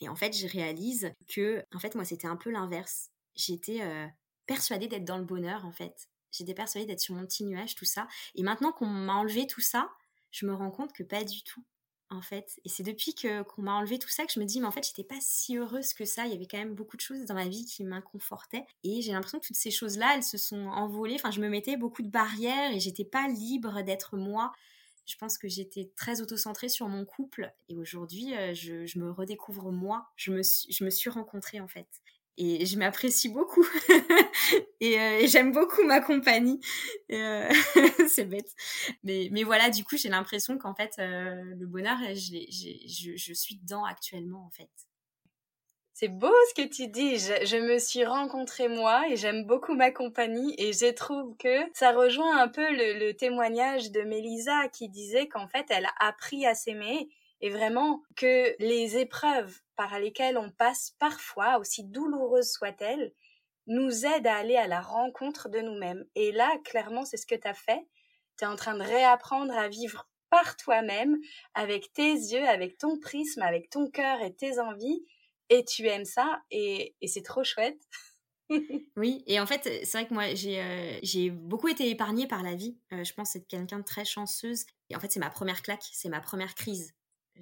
Et 0.00 0.08
en 0.08 0.16
fait, 0.16 0.36
je 0.36 0.46
réalise 0.46 1.12
que, 1.28 1.64
en 1.74 1.78
fait, 1.78 1.94
moi, 1.94 2.04
c'était 2.04 2.26
un 2.26 2.36
peu 2.36 2.50
l'inverse. 2.50 3.10
J'étais 3.34 3.82
euh, 3.82 4.06
persuadée 4.46 4.88
d'être 4.88 5.04
dans 5.04 5.18
le 5.18 5.24
bonheur, 5.24 5.64
en 5.64 5.72
fait. 5.72 6.08
J'étais 6.32 6.54
persuadée 6.54 6.86
d'être 6.86 7.00
sur 7.00 7.14
mon 7.14 7.26
petit 7.26 7.44
nuage, 7.44 7.74
tout 7.74 7.84
ça. 7.84 8.08
Et 8.34 8.42
maintenant 8.42 8.72
qu'on 8.72 8.86
m'a 8.86 9.14
enlevé 9.14 9.46
tout 9.46 9.60
ça, 9.60 9.90
je 10.30 10.46
me 10.46 10.54
rends 10.54 10.70
compte 10.70 10.92
que 10.92 11.02
pas 11.02 11.24
du 11.24 11.42
tout, 11.42 11.62
en 12.10 12.22
fait. 12.22 12.60
Et 12.64 12.68
c'est 12.68 12.82
depuis 12.82 13.14
que 13.14 13.42
qu'on 13.42 13.62
m'a 13.62 13.74
enlevé 13.74 13.98
tout 13.98 14.08
ça 14.08 14.24
que 14.26 14.32
je 14.32 14.40
me 14.40 14.44
dis, 14.44 14.60
mais 14.60 14.66
en 14.66 14.72
fait, 14.72 14.86
j'étais 14.86 15.04
pas 15.04 15.18
si 15.20 15.56
heureuse 15.56 15.94
que 15.94 16.04
ça. 16.04 16.26
Il 16.26 16.32
y 16.32 16.34
avait 16.34 16.46
quand 16.46 16.58
même 16.58 16.74
beaucoup 16.74 16.96
de 16.96 17.02
choses 17.02 17.24
dans 17.24 17.34
ma 17.34 17.48
vie 17.48 17.64
qui 17.64 17.84
m'inconfortaient. 17.84 18.64
Et 18.84 19.02
j'ai 19.02 19.12
l'impression 19.12 19.38
que 19.38 19.46
toutes 19.46 19.56
ces 19.56 19.70
choses-là, 19.70 20.14
elles 20.16 20.24
se 20.24 20.38
sont 20.38 20.66
envolées. 20.68 21.14
Enfin, 21.14 21.30
je 21.30 21.40
me 21.40 21.48
mettais 21.48 21.76
beaucoup 21.76 22.02
de 22.02 22.10
barrières 22.10 22.72
et 22.72 22.80
j'étais 22.80 23.04
pas 23.04 23.28
libre 23.28 23.82
d'être 23.82 24.16
moi 24.16 24.52
je 25.10 25.16
pense 25.16 25.38
que 25.38 25.48
j'étais 25.48 25.90
très 25.96 26.20
auto-centrée 26.20 26.68
sur 26.68 26.88
mon 26.88 27.04
couple 27.04 27.52
et 27.68 27.76
aujourd'hui, 27.76 28.36
euh, 28.36 28.54
je, 28.54 28.98
me 28.98 29.10
redécouvre 29.10 29.72
moi. 29.72 30.06
Je 30.16 30.30
me, 30.30 30.42
je 30.42 30.84
me 30.84 30.90
suis 30.90 31.10
rencontrée 31.10 31.60
en 31.60 31.66
fait. 31.66 31.88
Et 32.42 32.64
je 32.64 32.78
m'apprécie 32.78 33.28
beaucoup 33.28 33.66
euh, 33.90 34.68
et, 34.80 35.28
j'aime 35.28 35.52
beaucoup 35.52 35.84
ma 35.84 36.00
compagnie. 36.00 36.58
Euh, 37.12 37.50
c'est 38.08 38.24
bête. 38.24 38.50
Mais, 39.04 39.28
mais 39.30 39.42
voilà, 39.42 39.68
du 39.68 39.84
coup, 39.84 39.98
j'ai 39.98 40.08
l'impression 40.08 40.56
qu'en 40.56 40.74
fait, 40.74 40.94
le 40.98 41.66
bonheur, 41.66 41.98
je, 42.14 42.36
je, 42.86 43.16
je 43.16 43.34
suis 43.34 43.56
dedans 43.56 43.84
actuellement 43.84 44.46
en 44.46 44.50
fait. 44.50 44.70
C'est 46.00 46.08
beau 46.08 46.32
ce 46.48 46.62
que 46.62 46.66
tu 46.66 46.86
dis. 46.88 47.18
Je, 47.18 47.58
me 47.58 47.78
suis 47.78 48.06
rencontrée 48.06 48.68
moi 48.68 49.06
et 49.10 49.18
j'aime 49.18 49.44
beaucoup 49.44 49.74
ma 49.74 49.90
compagnie 49.90 50.54
et 50.56 50.72
je 50.72 50.90
trouve 50.94 51.36
que 51.36 51.58
ça 51.74 51.92
rejoint 51.92 52.38
un 52.38 52.48
peu 52.48 52.66
le, 52.70 53.12
témoignage 53.12 53.90
de 53.90 54.00
Mélisa 54.00 54.68
qui 54.68 54.88
disait 54.88 55.28
qu'en 55.28 55.46
fait 55.46 55.66
elle 55.68 55.84
a 55.84 55.92
appris 55.98 56.46
à 56.46 56.54
s'aimer 56.54 57.10
et 57.42 57.50
vraiment 57.50 58.02
que 58.16 58.56
les 58.60 58.96
épreuves 58.96 59.60
par 59.80 59.98
lesquelles 59.98 60.36
on 60.36 60.50
passe 60.50 60.94
parfois, 60.98 61.58
aussi 61.58 61.84
douloureuses 61.84 62.52
soient-elles, 62.52 63.14
nous 63.66 64.04
aident 64.04 64.26
à 64.26 64.36
aller 64.36 64.56
à 64.56 64.66
la 64.66 64.82
rencontre 64.82 65.48
de 65.48 65.60
nous-mêmes. 65.60 66.04
Et 66.14 66.32
là, 66.32 66.50
clairement, 66.66 67.06
c'est 67.06 67.16
ce 67.16 67.24
que 67.24 67.34
tu 67.34 67.48
as 67.48 67.54
fait. 67.54 67.88
Tu 68.36 68.44
es 68.44 68.46
en 68.46 68.56
train 68.56 68.74
de 68.74 68.82
réapprendre 68.82 69.56
à 69.56 69.68
vivre 69.68 70.06
par 70.28 70.58
toi-même, 70.58 71.16
avec 71.54 71.94
tes 71.94 72.12
yeux, 72.12 72.46
avec 72.46 72.76
ton 72.76 72.98
prisme, 72.98 73.40
avec 73.40 73.70
ton 73.70 73.88
cœur 73.88 74.20
et 74.20 74.34
tes 74.34 74.58
envies, 74.60 75.02
et 75.48 75.64
tu 75.64 75.86
aimes 75.86 76.04
ça, 76.04 76.42
et, 76.50 76.94
c'est 77.06 77.24
trop 77.24 77.42
chouette. 77.42 77.80
oui, 78.96 79.24
et 79.26 79.40
en 79.40 79.46
fait, 79.46 79.62
c'est 79.64 79.92
vrai 79.92 80.06
que 80.06 80.12
moi, 80.12 80.34
j'ai 80.34 80.60
euh, 80.60 81.30
beaucoup 81.32 81.68
été 81.68 81.88
épargnée 81.88 82.26
par 82.26 82.42
la 82.42 82.54
vie. 82.54 82.76
Euh, 82.92 83.02
je 83.02 83.14
pense 83.14 83.34
être 83.34 83.48
quelqu'un 83.48 83.78
de 83.78 83.84
très 83.84 84.04
chanceuse. 84.04 84.66
Et 84.90 84.96
en 84.96 85.00
fait, 85.00 85.10
c'est 85.10 85.20
ma 85.20 85.30
première 85.30 85.62
claque, 85.62 85.88
c'est 85.90 86.10
ma 86.10 86.20
première 86.20 86.54
crise. 86.54 86.92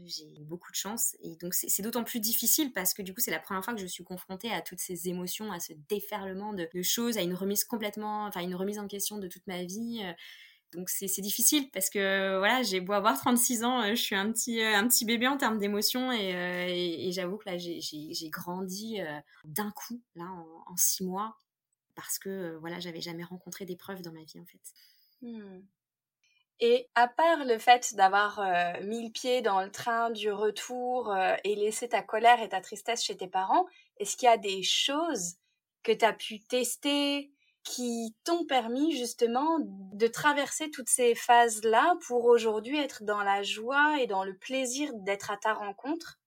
J'ai 0.05 0.27
beaucoup 0.41 0.71
de 0.71 0.77
chance. 0.77 1.17
Et 1.23 1.37
donc, 1.37 1.55
c'est 1.55 1.83
d'autant 1.83 2.05
plus 2.05 2.21
difficile 2.21 2.73
parce 2.73 2.95
que 2.95 3.03
du 3.03 3.15
coup, 3.15 3.21
c'est 3.21 3.31
la 3.31 3.39
première 3.39 3.65
fois 3.65 3.75
que 3.75 3.81
je 3.81 3.87
suis 3.87 4.05
confrontée 4.05 4.51
à 4.51 4.61
toutes 4.61 4.81
ces 4.81 5.09
émotions, 5.09 5.53
à 5.53 5.61
ce 5.61 5.73
déferlement 5.89 6.53
de, 6.53 6.69
choses, 6.83 7.19
à 7.19 7.23
une 7.23 7.35
remise 7.35 7.65
complètement, 7.65 8.27
enfin, 8.27 8.41
une 8.41 8.55
remise 8.55 8.79
en 8.79 8.87
question 8.87 9.19
de 9.19 9.29
toute 9.29 9.47
ma 9.47 9.65
vie. 9.65 10.01
Euh, 10.05 10.13
donc 10.73 10.91
c'est 10.91 11.23
difficile 11.23 11.71
parce 11.71 11.89
que 11.89 12.37
voilà, 12.39 12.63
j'ai 12.63 12.81
beau 12.81 12.93
avoir 12.93 13.19
36 13.19 13.65
ans, 13.65 13.81
euh, 13.81 13.91
je 13.95 14.03
suis 14.03 14.15
un 14.15 14.31
petit, 14.31 14.61
euh, 14.61 14.77
un 14.77 14.87
petit 14.87 15.07
bébé 15.07 15.27
en 15.27 15.39
termes 15.39 15.59
d'émotions 15.59 16.13
et, 16.13 17.09
j'avoue 17.11 17.39
que 17.39 17.49
là 17.49 17.57
j'ai 17.57 18.29
grandi 18.29 19.01
d'un 19.45 19.71
coup 19.71 20.03
là 20.15 20.27
en, 20.67 20.77
six 20.77 21.05
mois 21.05 21.39
parce 21.95 22.19
que 22.19 22.57
voilà, 22.61 22.81
j'avais 22.81 23.01
jamais 23.01 23.25
rencontré 23.25 23.65
d'épreuves 23.65 24.03
dans 24.03 24.13
ma 24.13 24.23
vie 24.25 24.41
en 24.41 24.45
fait. 24.45 24.61
Hmm. 25.23 25.63
Et 26.61 26.89
à 26.95 27.07
part 27.07 27.45
le 27.45 27.59
fait 27.59 27.95
d'avoir 27.95 28.43
mis 28.83 29.07
le 29.07 29.13
pied 29.13 29.43
dans 29.43 29.63
le 29.63 29.71
train 29.71 30.11
du 30.11 30.33
retour 30.33 31.15
et 31.45 31.55
laissé 31.55 31.89
ta 31.89 32.03
colère 32.03 32.43
et 32.43 32.49
ta 32.49 32.61
tristesse 32.61 33.05
chez 33.05 33.17
tes 33.17 33.29
parents, 33.29 33.67
est-ce 33.99 34.17
qu'il 34.17 34.27
y 34.27 34.33
a 34.33 34.37
des 34.37 34.63
choses 34.65 35.37
que 35.85 35.93
tu 35.93 36.05
as 36.05 36.13
pu 36.13 36.41
tester, 36.41 37.31
qui 37.69 38.17
t'ont 38.25 38.47
permis 38.47 38.97
justement 38.97 39.59
de 39.61 40.07
traverser 40.07 40.71
toutes 40.71 40.89
ces 40.89 41.15
phases-là 41.15 41.97
pour 42.07 42.25
aujourd'hui 42.25 42.79
être 42.79 43.05
dans 43.05 43.23
la 43.23 43.43
joie 43.43 44.01
et 44.01 44.07
dans 44.07 44.25
le 44.25 44.37
plaisir 44.37 44.91
d'être 44.95 45.31
à 45.31 45.37
ta 45.37 45.53
rencontre? 45.53 46.19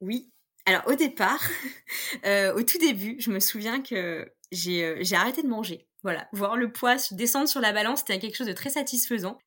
Oui. 0.00 0.30
Alors 0.64 0.82
au 0.86 0.94
départ, 0.94 1.42
euh, 2.24 2.54
au 2.54 2.62
tout 2.62 2.78
début, 2.78 3.16
je 3.18 3.30
me 3.30 3.40
souviens 3.40 3.82
que 3.82 3.94
euh, 3.94 4.26
j'ai 4.52 5.16
arrêté 5.16 5.42
de 5.42 5.48
manger. 5.48 5.86
Voilà, 6.02 6.28
voir 6.32 6.56
le 6.56 6.72
poids 6.72 6.96
descendre 7.12 7.48
sur 7.48 7.60
la 7.60 7.72
balance, 7.72 8.00
c'était 8.00 8.18
quelque 8.18 8.36
chose 8.36 8.46
de 8.48 8.52
très 8.52 8.70
satisfaisant. 8.70 9.38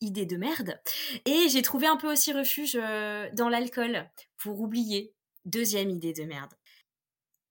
Idée 0.00 0.26
de 0.26 0.36
merde. 0.36 0.80
Et 1.24 1.48
j'ai 1.48 1.62
trouvé 1.62 1.86
un 1.86 1.96
peu 1.96 2.10
aussi 2.10 2.32
refuge 2.32 2.76
euh, 2.80 3.28
dans 3.34 3.48
l'alcool 3.48 4.08
pour 4.38 4.60
oublier. 4.60 5.14
Deuxième 5.44 5.90
idée 5.90 6.12
de 6.12 6.24
merde 6.24 6.52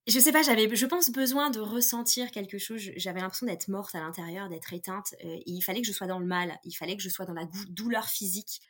je 0.08 0.18
sais 0.18 0.32
pas, 0.32 0.42
j'avais, 0.42 0.74
je 0.74 0.86
pense, 0.86 1.10
besoin 1.10 1.50
de 1.50 1.60
ressentir 1.60 2.30
quelque 2.32 2.58
chose. 2.58 2.90
J'avais 2.96 3.20
l'impression 3.20 3.46
d'être 3.46 3.68
morte 3.68 3.94
à 3.94 4.00
l'intérieur, 4.00 4.48
d'être 4.48 4.72
éteinte. 4.72 5.14
Euh, 5.24 5.38
il 5.46 5.60
fallait 5.62 5.80
que 5.80 5.86
je 5.86 5.92
sois 5.92 6.08
dans 6.08 6.18
le 6.18 6.26
mal. 6.26 6.58
Il 6.64 6.72
fallait 6.72 6.96
que 6.96 7.02
je 7.02 7.08
sois 7.08 7.24
dans 7.24 7.34
la 7.34 7.46
douleur 7.68 8.06
physique. 8.06 8.60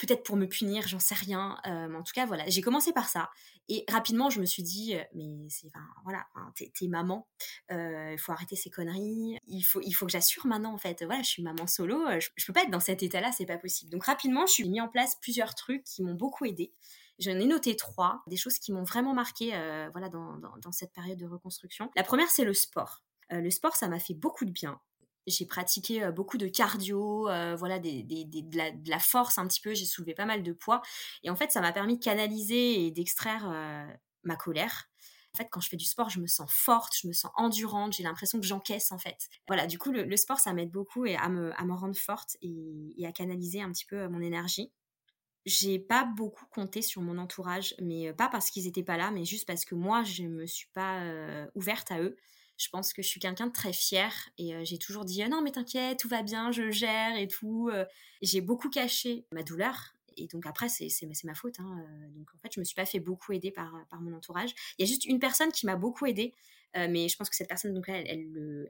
Peut-être 0.00 0.22
pour 0.22 0.36
me 0.36 0.46
punir, 0.46 0.88
j'en 0.88 0.98
sais 0.98 1.14
rien. 1.14 1.58
Euh, 1.66 1.94
en 1.94 2.02
tout 2.02 2.12
cas, 2.14 2.24
voilà, 2.24 2.44
j'ai 2.48 2.62
commencé 2.62 2.92
par 2.92 3.08
ça. 3.08 3.30
Et 3.68 3.84
rapidement, 3.88 4.30
je 4.30 4.40
me 4.40 4.46
suis 4.46 4.62
dit, 4.62 4.96
euh, 4.96 5.02
mais 5.14 5.28
c'est, 5.48 5.66
enfin, 5.66 5.84
voilà, 6.04 6.26
t'es, 6.54 6.88
maman. 6.88 7.28
Il 7.70 8.16
faut 8.18 8.32
arrêter 8.32 8.56
ces 8.56 8.70
conneries. 8.70 9.38
Il 9.46 9.62
faut, 9.62 9.80
il 9.82 9.92
faut 9.92 10.06
que 10.06 10.12
j'assure 10.12 10.46
maintenant, 10.46 10.72
en 10.72 10.78
fait. 10.78 11.04
Voilà, 11.04 11.22
je 11.22 11.28
suis 11.28 11.42
maman 11.42 11.66
solo. 11.66 12.06
Je, 12.18 12.28
je 12.34 12.46
peux 12.46 12.52
pas 12.52 12.62
être 12.62 12.70
dans 12.70 12.80
cet 12.80 13.02
état-là, 13.02 13.30
c'est 13.32 13.46
pas 13.46 13.58
possible. 13.58 13.90
Donc 13.90 14.04
rapidement, 14.04 14.46
je 14.46 14.52
suis 14.52 14.68
mis 14.68 14.80
en 14.80 14.88
place 14.88 15.16
plusieurs 15.20 15.54
trucs 15.54 15.84
qui 15.84 16.02
m'ont 16.02 16.14
beaucoup 16.14 16.46
aidé. 16.46 16.72
J'en 17.20 17.32
ai 17.32 17.44
noté 17.44 17.76
trois, 17.76 18.22
des 18.26 18.38
choses 18.38 18.58
qui 18.58 18.72
m'ont 18.72 18.82
vraiment 18.82 19.12
marqué 19.12 19.54
euh, 19.54 19.90
voilà, 19.92 20.08
dans, 20.08 20.72
cette 20.72 20.92
période 20.92 21.18
de 21.18 21.26
reconstruction. 21.26 21.90
La 21.94 22.02
première, 22.02 22.30
c'est 22.30 22.44
le 22.44 22.54
sport. 22.54 23.04
Euh, 23.30 23.40
le 23.40 23.50
sport, 23.50 23.76
ça 23.76 23.88
m'a 23.88 23.98
fait 23.98 24.14
beaucoup 24.14 24.46
de 24.46 24.50
bien. 24.50 24.80
J'ai 25.26 25.46
pratiqué 25.46 26.10
beaucoup 26.12 26.38
de 26.38 26.48
cardio, 26.48 27.24
voilà, 27.56 27.78
de, 27.78 28.88
la, 28.88 28.98
force 28.98 29.38
un 29.38 29.46
petit 29.46 29.60
peu, 29.60 29.74
j'ai 29.74 29.84
soulevé 29.84 30.14
pas 30.14 30.24
mal 30.24 30.42
de 30.42 30.52
poids. 30.52 30.82
Et 31.22 31.30
en 31.30 31.36
fait, 31.36 31.50
ça 31.50 31.60
m'a 31.60 31.72
permis 31.72 31.98
de 31.98 32.04
canaliser 32.04 32.86
et 32.86 32.90
d'extraire 32.90 33.48
ma 34.24 34.36
colère. 34.36 34.88
En 35.34 35.38
fait, 35.38 35.48
quand 35.50 35.60
je 35.60 35.68
fais 35.68 35.76
du 35.76 35.84
sport, 35.84 36.10
je 36.10 36.20
me 36.20 36.26
sens 36.26 36.50
forte, 36.50 36.94
je 37.00 37.06
me 37.06 37.12
sens 37.12 37.30
endurante, 37.36 37.92
j'ai 37.92 38.02
l'impression 38.02 38.40
que 38.40 38.46
j'encaisse 38.46 38.90
en 38.90 38.98
fait. 38.98 39.28
Voilà, 39.46 39.66
du 39.66 39.78
coup, 39.78 39.92
le, 39.92 40.16
sport, 40.16 40.40
ça 40.40 40.52
m'aide 40.52 40.70
beaucoup 40.70 41.06
et 41.06 41.16
à, 41.16 41.28
me, 41.28 41.52
rendre 41.72 41.96
forte 41.96 42.36
et, 42.42 42.94
et, 42.96 43.06
à 43.06 43.12
canaliser 43.12 43.62
un 43.62 43.70
petit 43.70 43.86
peu 43.86 44.08
mon 44.08 44.20
énergie 44.20 44.72
j'ai 45.46 45.78
pas 45.78 46.04
beaucoup 46.04 46.46
compté 46.46 46.82
sur 46.82 47.02
mon 47.02 47.18
entourage, 47.18 47.74
mais 47.80 48.12
pas 48.12 48.28
parce 48.28 48.50
qu'ils 48.50 48.66
étaient 48.66 48.82
pas 48.82 48.96
là, 48.96 49.10
mais 49.10 49.24
juste 49.24 49.46
parce 49.46 49.64
que 49.64 49.74
moi, 49.74 50.02
je 50.04 50.24
me 50.24 50.46
suis 50.46 50.68
pas 50.72 51.02
ouverte 51.54 51.90
à 51.90 52.00
eux. 52.00 52.16
Je 52.60 52.68
pense 52.68 52.92
que 52.92 53.00
je 53.00 53.08
suis 53.08 53.20
quelqu'un 53.20 53.46
de 53.46 53.52
très 53.52 53.72
fier 53.72 54.12
et 54.36 54.64
j'ai 54.66 54.76
toujours 54.76 55.06
dit 55.06 55.26
non 55.28 55.40
mais 55.40 55.50
t'inquiète, 55.50 55.98
tout 55.98 56.08
va 56.08 56.22
bien, 56.22 56.52
je 56.52 56.70
gère 56.70 57.16
et 57.16 57.26
tout. 57.26 57.70
j'ai 58.20 58.42
beaucoup 58.42 58.68
caché 58.68 59.24
ma 59.32 59.42
douleur 59.42 59.94
et 60.18 60.26
donc 60.26 60.44
après 60.44 60.68
c'est 60.68 60.90
ma 61.24 61.34
faute. 61.34 61.58
Hein, 61.58 61.86
donc 62.14 62.28
en 62.34 62.38
fait 62.38 62.52
je 62.54 62.60
me 62.60 62.64
suis 62.64 62.74
pas 62.74 62.84
fait 62.84 63.00
beaucoup 63.00 63.32
aider 63.32 63.50
par, 63.50 63.72
par 63.88 64.02
mon 64.02 64.14
entourage. 64.14 64.50
Il 64.78 64.82
y 64.82 64.84
a 64.84 64.86
juste 64.86 65.06
une 65.06 65.20
personne 65.20 65.52
qui 65.52 65.64
m'a 65.64 65.76
beaucoup 65.76 66.04
aidée, 66.04 66.34
euh, 66.76 66.86
mais 66.88 67.08
je 67.08 67.16
pense 67.16 67.28
que 67.28 67.36
cette 67.36 67.48
personne, 67.48 67.74
donc 67.74 67.88
elle, 67.88 68.06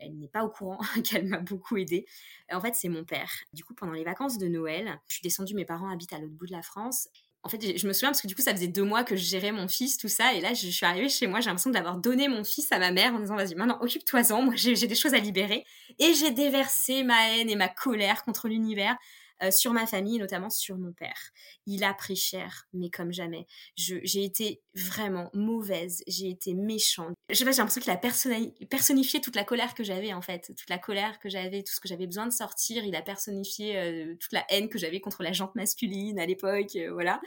elle, 0.00 0.18
n'est 0.18 0.29
pas 0.29 0.44
au 0.44 0.50
courant 0.50 0.79
qu'elle 1.05 1.26
m'a 1.26 1.38
beaucoup 1.38 1.76
aidée. 1.76 2.07
En 2.50 2.61
fait, 2.61 2.74
c'est 2.74 2.88
mon 2.88 3.05
père. 3.05 3.31
Du 3.53 3.64
coup, 3.64 3.74
pendant 3.74 3.92
les 3.92 4.05
vacances 4.05 4.38
de 4.38 4.48
Noël, 4.48 4.98
je 5.09 5.14
suis 5.14 5.22
descendue, 5.22 5.55
mes 5.55 5.64
parents 5.64 5.90
habitent 5.90 6.12
à 6.12 6.18
l'autre 6.18 6.35
bout 6.35 6.46
de 6.46 6.53
la 6.53 6.62
France. 6.62 7.09
En 7.42 7.48
fait, 7.48 7.79
je 7.79 7.87
me 7.87 7.94
souviens 7.94 8.11
parce 8.11 8.20
que 8.20 8.26
du 8.26 8.35
coup, 8.35 8.42
ça 8.42 8.53
faisait 8.53 8.68
deux 8.68 8.83
mois 8.83 9.03
que 9.03 9.16
je 9.16 9.24
gérais 9.24 9.50
mon 9.50 9.66
fils, 9.66 9.96
tout 9.96 10.09
ça. 10.09 10.35
Et 10.35 10.40
là, 10.42 10.53
je 10.53 10.66
suis 10.68 10.85
arrivée 10.85 11.09
chez 11.09 11.26
moi, 11.26 11.40
j'ai 11.40 11.46
l'impression 11.46 11.70
d'avoir 11.70 11.96
donné 11.96 12.29
mon 12.29 12.44
fils 12.44 12.70
à 12.70 12.79
ma 12.79 12.90
mère 12.90 13.14
en 13.14 13.20
disant, 13.20 13.35
vas-y, 13.37 13.55
maintenant, 13.55 13.79
occupe-toi-en, 13.81 14.42
moi, 14.42 14.55
j'ai 14.57 14.74
des 14.74 14.94
choses 14.94 15.14
à 15.14 15.18
libérer. 15.18 15.64
Et 15.98 16.12
j'ai 16.12 16.33
déversé 16.33 17.03
ma 17.03 17.31
haine 17.31 17.48
et 17.48 17.57
ma 17.57 17.68
colère 17.68 18.24
contre 18.24 18.48
l'univers. 18.48 18.96
Euh, 19.42 19.50
sur 19.50 19.72
ma 19.72 19.87
famille, 19.87 20.18
notamment 20.18 20.50
sur 20.50 20.76
mon 20.76 20.92
père. 20.92 21.31
Il 21.66 21.83
a 21.83 21.94
pris 21.94 22.16
cher, 22.16 22.66
mais 22.74 22.90
comme 22.90 23.11
jamais. 23.11 23.46
J'ai 23.74 24.22
été 24.22 24.61
vraiment 24.74 25.31
mauvaise, 25.33 26.03
j'ai 26.07 26.29
été 26.29 26.53
méchante. 26.53 27.14
Je 27.31 27.37
sais 27.37 27.44
j'ai 27.50 27.57
l'impression 27.57 27.81
qu'il 27.81 27.90
a 27.90 27.96
personnifié 27.96 29.20
toute 29.20 29.37
la 29.37 29.44
colère 29.44 29.74
que 29.74 29.83
j'avais 29.83 30.12
en 30.12 30.20
fait, 30.20 30.53
toute 30.57 30.68
la 30.68 30.79
colère 30.79 31.18
que 31.18 31.31
j'avais, 31.31 31.62
tout 31.62 31.72
ce 31.72 31.81
que 31.81 31.88
j'avais 31.88 32.07
besoin 32.07 32.26
de 32.26 32.33
sortir. 32.33 32.85
Il 32.85 32.94
a 32.94 33.03
personnifié 33.03 33.79
euh, 33.79 34.14
toute 34.20 34.33
la 34.33 34.44
haine 34.50 34.68
que 34.68 34.79
j'avais 34.79 35.00
contre 35.00 35.22
la 35.22 35.33
jante 35.33 35.55
masculine 35.55 36.18
à 36.18 36.26
l'époque, 36.26 36.76
euh, 36.76 36.92
voilà 36.92 37.20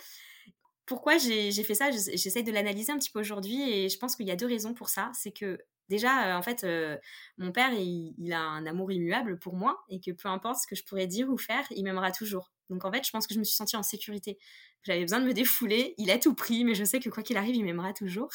pourquoi 0.86 1.18
j'ai 1.18 1.52
fait 1.64 1.76
ça? 1.76 1.92
J'essaie 1.92 2.44
de 2.44 2.52
l'analyser 2.52 2.92
un 2.92 2.98
petit 2.98 3.12
peu 3.12 3.20
aujourd'hui 3.20 3.62
et 3.62 3.90
je 3.90 3.98
pense 3.98 4.16
qu'il 4.16 4.28
y 4.28 4.32
a 4.32 4.36
deux 4.36 4.48
raisons 4.48 4.74
pour 4.74 4.90
ça. 4.90 5.12
C'est 5.14 5.32
que 5.32 5.58
déjà, 5.90 6.28
euh, 6.28 6.38
en 6.38 6.42
fait, 6.42 6.64
euh, 6.64 6.98
mon 7.38 7.52
père, 7.52 7.72
il, 7.74 8.34
a 8.34 8.42
un 8.42 8.66
amour 8.66 8.92
immuable 8.92 9.40
pour 9.40 9.56
moi 9.56 9.84
et 9.90 10.00
que 10.00 10.12
peu 10.12 10.28
importe 10.28 10.62
ce 10.62 10.68
que 10.68 10.76
je 10.76 10.84
pourrais 10.84 11.08
dire 11.08 11.30
ou 11.30 11.38
faire, 11.38 11.66
il 11.72 11.84
m'aimera 11.84 12.12
toujours. 12.12 12.52
Donc 12.70 12.86
en 12.86 12.92
fait, 12.92 13.06
je 13.06 13.12
pense 13.12 13.28
que 13.28 13.34
je 13.34 13.40
me 13.40 13.44
suis 13.44 13.56
sentie 13.56 13.78
en 13.78 13.84
sécurité. 13.84 14.38
J'avais 14.84 15.02
besoin 15.02 15.22
de 15.22 15.26
me 15.26 15.34
défouler, 15.34 15.94
il 15.98 16.12
a 16.12 16.20
tout 16.20 16.36
pris, 16.36 16.66
mais 16.66 16.76
je 16.76 16.84
sais 16.84 17.00
que 17.00 17.10
quoi 17.10 17.24
qu'il 17.24 17.38
arrive, 17.38 17.56
il 17.56 17.64
m'aimera 17.64 17.94
toujours. 17.94 18.32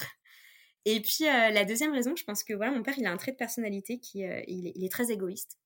Et 0.85 1.01
puis 1.01 1.29
euh, 1.29 1.51
la 1.51 1.65
deuxième 1.65 1.93
raison, 1.93 2.17
je 2.17 2.25
pense 2.25 2.45
que 2.45 2.55
voilà, 2.55 2.73
mon 2.73 2.83
père, 2.83 2.95
il 2.97 3.07
a 3.07 3.13
un 3.13 3.17
trait 3.17 3.33
de 3.33 3.37
personnalité 3.37 3.99
qui 3.99 4.21
il 4.21 4.85
est, 4.85 4.93
très 4.93 5.11
égoïste. 5.11 5.59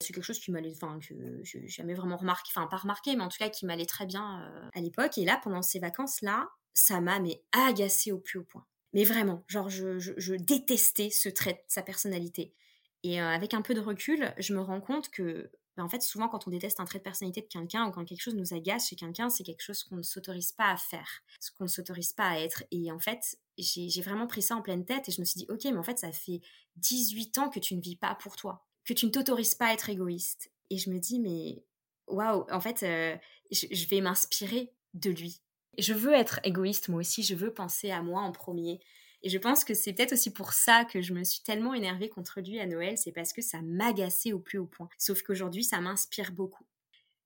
C'est 0.00 0.14
quelque 0.14 0.24
chose 0.24 0.40
qui 0.40 0.50
m'allait, 0.50 0.72
enfin, 0.74 0.98
que 0.98 1.14
je 1.42 1.58
n'ai 1.58 1.68
jamais 1.68 1.94
vraiment 1.94 2.16
remarqué, 2.16 2.50
enfin, 2.54 2.66
pas 2.66 2.78
remarqué, 2.78 3.16
mais 3.16 3.22
en 3.22 3.28
tout 3.28 3.38
cas 3.38 3.50
qui 3.50 3.66
m'allait 3.66 3.86
très 3.86 4.06
bien 4.06 4.70
à 4.72 4.80
l'époque. 4.80 5.18
Et 5.18 5.24
là, 5.24 5.38
pendant 5.42 5.62
ces 5.62 5.78
vacances-là, 5.78 6.48
ça 6.74 7.00
m'a 7.00 7.20
mais 7.20 7.42
agacé 7.52 8.12
au 8.12 8.18
plus 8.18 8.38
haut 8.38 8.44
point. 8.44 8.66
Mais 8.92 9.04
vraiment, 9.04 9.44
genre, 9.46 9.68
je, 9.68 10.34
détestais 10.34 11.10
ce 11.10 11.28
trait 11.28 11.52
de 11.52 11.58
sa 11.68 11.82
personnalité. 11.82 12.54
Et 13.02 13.20
euh, 13.20 13.28
avec 13.28 13.54
un 13.54 13.62
peu 13.62 13.74
de 13.74 13.80
recul, 13.80 14.34
je 14.38 14.52
me 14.52 14.60
rends 14.60 14.80
compte 14.80 15.10
que, 15.10 15.50
bah, 15.76 15.84
en 15.84 15.88
fait, 15.88 16.02
souvent, 16.02 16.28
quand 16.28 16.46
on 16.46 16.50
déteste 16.50 16.80
un 16.80 16.84
trait 16.84 16.98
de 16.98 17.04
personnalité 17.04 17.40
de 17.40 17.46
quelqu'un 17.46 17.86
ou 17.86 17.92
quand 17.92 18.04
quelque 18.04 18.20
chose 18.20 18.34
nous 18.34 18.52
agace 18.52 18.88
chez 18.88 18.96
quelqu'un, 18.96 19.30
c'est 19.30 19.44
quelque 19.44 19.62
chose 19.62 19.84
qu'on 19.84 19.96
ne 19.96 20.02
s'autorise 20.02 20.52
pas 20.52 20.70
à 20.70 20.76
faire, 20.76 21.22
ce 21.38 21.50
qu'on 21.52 21.64
ne 21.64 21.68
s'autorise 21.68 22.12
pas 22.12 22.28
à 22.28 22.38
être. 22.40 22.64
Et 22.72 22.90
en 22.90 22.98
fait, 22.98 23.38
j'ai 23.56 24.02
vraiment 24.02 24.26
pris 24.26 24.42
ça 24.42 24.56
en 24.56 24.62
pleine 24.62 24.84
tête 24.84 25.08
et 25.08 25.12
je 25.12 25.20
me 25.20 25.24
suis 25.24 25.38
dit, 25.38 25.46
ok, 25.48 25.64
mais 25.64 25.78
en 25.78 25.82
fait, 25.84 25.98
ça 25.98 26.10
fait 26.12 26.40
18 26.76 27.38
ans 27.38 27.48
que 27.48 27.60
tu 27.60 27.76
ne 27.76 27.80
vis 27.80 27.96
pas 27.96 28.16
pour 28.16 28.36
toi, 28.36 28.66
que 28.84 28.92
tu 28.92 29.06
ne 29.06 29.10
t'autorises 29.10 29.54
pas 29.54 29.66
à 29.66 29.72
être 29.72 29.90
égoïste. 29.90 30.50
Et 30.70 30.78
je 30.78 30.90
me 30.90 30.98
dis, 30.98 31.20
mais 31.20 31.62
waouh, 32.06 32.46
en 32.50 32.60
fait, 32.60 32.82
euh, 32.82 33.16
je 33.50 33.86
vais 33.86 34.00
m'inspirer 34.00 34.72
de 34.94 35.10
lui 35.10 35.42
je 35.78 35.94
veux 35.94 36.12
être 36.12 36.40
égoïste 36.44 36.88
moi 36.88 37.00
aussi, 37.00 37.22
je 37.22 37.34
veux 37.34 37.52
penser 37.52 37.90
à 37.90 38.02
moi 38.02 38.22
en 38.22 38.32
premier. 38.32 38.80
Et 39.22 39.28
je 39.28 39.38
pense 39.38 39.64
que 39.64 39.74
c'est 39.74 39.92
peut-être 39.92 40.14
aussi 40.14 40.32
pour 40.32 40.52
ça 40.52 40.84
que 40.84 41.02
je 41.02 41.12
me 41.12 41.24
suis 41.24 41.42
tellement 41.42 41.74
énervée 41.74 42.08
contre 42.08 42.40
lui 42.40 42.58
à 42.58 42.66
Noël, 42.66 42.96
c'est 42.96 43.12
parce 43.12 43.32
que 43.32 43.42
ça 43.42 43.60
m'agaçait 43.62 44.32
au 44.32 44.38
plus 44.38 44.58
haut 44.58 44.66
point. 44.66 44.88
Sauf 44.98 45.22
qu'aujourd'hui, 45.22 45.64
ça 45.64 45.80
m'inspire 45.80 46.32
beaucoup. 46.32 46.64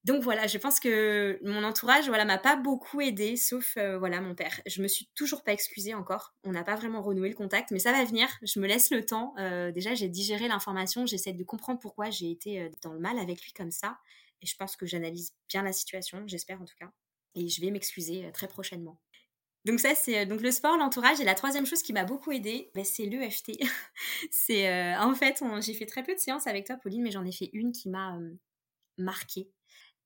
Donc 0.05 0.23
voilà, 0.23 0.47
je 0.47 0.59
pense 0.59 0.81
que 0.81 1.38
mon 1.43 1.64
entourage, 1.64 2.09
voilà, 2.09 2.27
m'a 2.27 2.37
pas 2.37 2.57
beaucoup 2.57 3.01
aidé, 3.01 3.37
sauf 3.37 3.75
euh, 3.79 3.99
voilà 3.99 4.21
mon 4.21 4.35
père. 4.35 4.61
Je 4.67 4.83
me 4.83 4.88
suis 4.88 5.09
toujours 5.14 5.43
pas 5.43 5.53
excusée 5.55 5.95
encore. 5.95 6.35
On 6.45 6.53
n'a 6.53 6.62
pas 6.62 6.77
vraiment 6.77 7.01
renoué 7.01 7.31
le 7.31 7.35
contact, 7.35 7.71
mais 7.71 7.79
ça 7.79 7.90
va 7.90 8.05
venir. 8.05 8.29
Je 8.43 8.61
me 8.61 8.67
laisse 8.67 8.90
le 8.90 9.07
temps. 9.07 9.35
Euh, 9.38 9.73
déjà, 9.73 9.95
j'ai 9.95 10.11
digéré 10.11 10.47
l'information, 10.47 11.07
j'essaie 11.07 11.33
de 11.33 11.43
comprendre 11.43 11.81
pourquoi 11.81 12.11
j'ai 12.11 12.31
été 12.31 12.61
euh, 12.61 12.69
dans 12.83 12.93
le 12.93 13.01
mal 13.01 13.19
avec 13.19 13.43
lui 13.43 13.53
comme 13.55 13.71
ça. 13.71 13.97
Et 14.43 14.47
je 14.47 14.55
pense 14.57 14.77
que 14.77 14.85
j'analyse 14.85 15.33
bien 15.49 15.62
la 15.62 15.73
situation, 15.73 16.23
j'espère 16.27 16.61
en 16.61 16.67
tout 16.67 16.77
cas. 16.79 16.93
Et 17.35 17.49
je 17.49 17.62
vais 17.62 17.71
m'excuser 17.71 18.31
très 18.35 18.47
prochainement. 18.47 19.01
Donc 19.64 19.81
ça, 19.81 19.95
c'est 19.95 20.27
donc 20.27 20.43
le 20.43 20.51
sport, 20.51 20.77
l'entourage. 20.77 21.19
Et 21.21 21.25
la 21.25 21.35
troisième 21.35 21.64
chose 21.64 21.83
qui 21.83 21.95
m'a 21.95 22.05
beaucoup 22.05 22.31
aidée, 22.31 22.71
ben, 22.75 22.85
c'est 22.85 23.07
l'EFT. 23.07 23.53
c'est 24.31 24.97
en 24.97 25.14
fait, 25.14 25.43
j'ai 25.62 25.73
fait 25.73 25.87
très 25.87 26.03
peu 26.03 26.14
de 26.14 26.21
séances 26.21 26.47
avec 26.47 26.67
toi, 26.67 26.77
Pauline, 26.77 27.03
mais 27.03 27.11
j'en 27.11 27.25
ai 27.25 27.33
fait 27.33 27.49
une 27.55 27.73
qui 27.73 27.88
m'a 27.88 28.19
marquée 28.99 29.54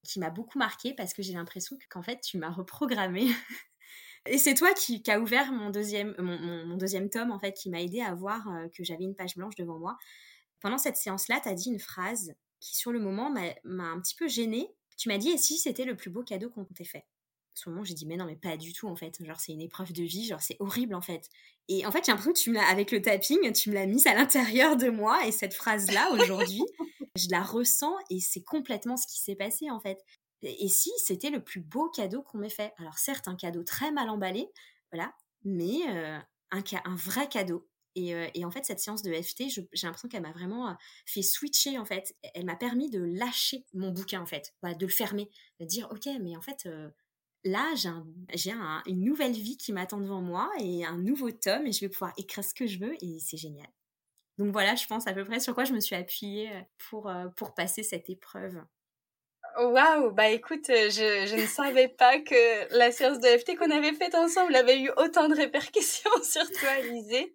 qui 0.08 0.18
m'a 0.18 0.30
beaucoup 0.30 0.58
marqué 0.58 0.94
parce 0.94 1.12
que 1.12 1.22
j'ai 1.22 1.34
l'impression 1.34 1.76
qu'en 1.90 2.02
fait, 2.02 2.20
tu 2.20 2.38
m'as 2.38 2.50
reprogrammé. 2.50 3.26
Et 4.26 4.38
c'est 4.38 4.54
toi 4.54 4.72
qui, 4.72 5.02
qui 5.02 5.10
a 5.10 5.20
ouvert 5.20 5.52
mon 5.52 5.70
deuxième, 5.70 6.14
mon, 6.18 6.76
deuxième 6.76 7.08
tome, 7.10 7.30
en 7.30 7.38
fait, 7.38 7.52
qui 7.52 7.70
m'a 7.70 7.82
aidé 7.82 8.00
à 8.00 8.14
voir 8.14 8.48
euh, 8.48 8.68
que 8.74 8.84
j'avais 8.84 9.04
une 9.04 9.14
page 9.14 9.36
blanche 9.36 9.54
devant 9.54 9.78
moi. 9.78 9.96
Pendant 10.60 10.78
cette 10.78 10.96
séance-là, 10.96 11.40
tu 11.42 11.48
as 11.48 11.54
dit 11.54 11.68
une 11.70 11.78
phrase 11.78 12.34
qui, 12.58 12.76
sur 12.76 12.90
le 12.90 12.98
moment, 12.98 13.30
m'a 13.30 13.84
un 13.84 14.00
petit 14.00 14.16
peu 14.16 14.28
gênée. 14.28 14.68
Tu 14.96 15.08
m'as 15.08 15.18
dit, 15.18 15.30
et 15.30 15.38
si 15.38 15.56
c'était 15.56 15.84
le 15.84 15.94
plus 15.94 16.10
beau 16.10 16.24
cadeau 16.24 16.50
qu'on 16.50 16.64
t'ait 16.64 16.84
fait? 16.84 17.04
Le 17.66 17.72
moment, 17.72 17.84
j'ai 17.84 17.94
dit, 17.94 18.06
mais 18.06 18.16
non, 18.16 18.24
mais 18.24 18.36
pas 18.36 18.56
du 18.56 18.72
tout, 18.72 18.88
en 18.88 18.96
fait. 18.96 19.22
Genre, 19.24 19.40
c'est 19.40 19.52
une 19.52 19.60
épreuve 19.60 19.92
de 19.92 20.04
vie, 20.04 20.26
genre, 20.26 20.40
c'est 20.40 20.56
horrible, 20.60 20.94
en 20.94 21.00
fait. 21.00 21.28
Et 21.68 21.84
en 21.86 21.90
fait, 21.90 22.04
j'ai 22.04 22.12
l'impression 22.12 22.32
que 22.32 22.38
tu 22.38 22.50
me 22.50 22.58
avec 22.58 22.92
le 22.92 23.02
tapping, 23.02 23.52
tu 23.52 23.70
me 23.70 23.74
l'as 23.74 23.86
mise 23.86 24.06
à 24.06 24.14
l'intérieur 24.14 24.76
de 24.76 24.88
moi. 24.88 25.26
Et 25.26 25.32
cette 25.32 25.54
phrase-là, 25.54 26.12
aujourd'hui, 26.12 26.62
je 27.18 27.28
la 27.30 27.42
ressens 27.42 27.94
et 28.10 28.20
c'est 28.20 28.42
complètement 28.42 28.96
ce 28.96 29.06
qui 29.06 29.20
s'est 29.20 29.36
passé 29.36 29.70
en 29.70 29.80
fait. 29.80 29.98
Et, 30.42 30.68
si 30.68 30.90
c'était 30.98 31.30
le 31.30 31.42
plus 31.42 31.60
beau 31.60 31.88
cadeau 31.90 32.22
qu'on 32.22 32.38
m'ait 32.38 32.48
fait 32.48 32.72
Alors 32.78 32.98
certes, 32.98 33.28
un 33.28 33.34
cadeau 33.34 33.64
très 33.64 33.90
mal 33.90 34.08
emballé, 34.08 34.48
voilà, 34.92 35.12
mais 35.44 35.80
euh, 35.88 36.18
un, 36.50 36.96
vrai 36.96 37.28
cadeau. 37.28 37.68
Et, 37.96 38.14
euh, 38.14 38.28
et, 38.34 38.44
en 38.44 38.50
fait, 38.50 38.64
cette 38.64 38.78
séance 38.78 39.02
de 39.02 39.12
FT, 39.12 39.48
j'ai 39.48 39.86
l'impression 39.86 40.08
qu'elle 40.08 40.22
m'a 40.22 40.32
vraiment 40.32 40.68
euh, 40.68 40.74
fait 41.06 41.22
switcher, 41.22 41.78
en 41.78 41.84
fait. 41.84 42.14
Elle 42.34 42.44
m'a 42.44 42.54
permis 42.54 42.90
de 42.90 43.00
lâcher 43.00 43.66
mon 43.74 43.90
bouquin, 43.90 44.20
en 44.20 44.26
fait, 44.26 44.54
de 44.62 44.86
le 44.86 44.92
fermer, 44.92 45.28
de 45.58 45.64
dire, 45.64 45.88
OK, 45.90 46.08
mais 46.20 46.36
en 46.36 46.42
fait, 46.42 46.68
là, 47.44 47.74
j'ai 48.34 48.52
un, 48.52 48.82
une 48.86 49.02
nouvelle 49.02 49.32
vie 49.32 49.56
qui 49.56 49.72
m'attend 49.72 49.98
devant 49.98 50.22
moi 50.22 50.50
et 50.60 50.84
un 50.84 50.98
nouveau 50.98 51.32
tome 51.32 51.66
et 51.66 51.72
je 51.72 51.80
vais 51.80 51.88
pouvoir 51.88 52.12
écrire 52.16 52.44
ce 52.44 52.54
que 52.54 52.66
je 52.66 52.78
veux 52.78 52.94
et 53.02 53.18
c'est 53.18 53.36
génial. 53.36 53.68
Donc 54.38 54.52
voilà, 54.52 54.76
je 54.76 54.86
pense 54.86 55.06
à 55.06 55.12
peu 55.12 55.24
près 55.24 55.40
sur 55.40 55.54
quoi 55.54 55.64
je 55.64 55.72
me 55.72 55.80
suis 55.80 55.96
appuyée 55.96 56.50
euh, 56.50 56.60
pour, 56.88 57.08
euh, 57.08 57.26
pour 57.36 57.54
passer 57.54 57.82
cette 57.82 58.08
épreuve. 58.08 58.62
Waouh, 59.58 60.12
bah 60.12 60.28
écoute, 60.28 60.70
euh, 60.70 60.88
je, 60.90 61.26
je, 61.26 61.34
ne 61.34 61.46
savais 61.46 61.88
pas 61.98 62.20
que 62.20 62.76
la 62.76 62.92
séance 62.92 63.18
de 63.18 63.26
FT 63.26 63.56
qu'on 63.56 63.70
avait 63.70 63.94
faite 63.94 64.14
ensemble 64.14 64.54
avait 64.54 64.80
eu 64.80 64.90
autant 64.96 65.28
de 65.28 65.34
répercussions 65.34 66.10
sur 66.22 66.48
toi, 66.52 66.68
Alizé. 66.70 67.34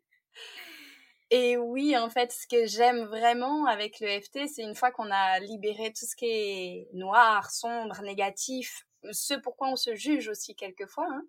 Et 1.30 1.58
oui, 1.58 1.98
en 1.98 2.10
fait, 2.10 2.32
ce 2.32 2.48
que 2.48 2.68
j'aime 2.68 3.06
vraiment 3.06 3.66
avec 3.66 4.00
le 4.00 4.08
FT, 4.22 4.48
c'est 4.48 4.62
une 4.62 4.76
fois 4.76 4.92
qu'on 4.92 5.10
a 5.12 5.40
libéré 5.40 5.92
tout 5.92 6.06
ce 6.06 6.16
qui 6.16 6.28
est 6.28 6.88
noir, 6.94 7.50
sombre, 7.50 8.02
négatif, 8.04 8.86
ce 9.12 9.34
pourquoi 9.34 9.68
on 9.70 9.76
se 9.76 9.96
juge 9.96 10.30
aussi 10.30 10.56
quelquefois, 10.56 11.08
hein, 11.10 11.24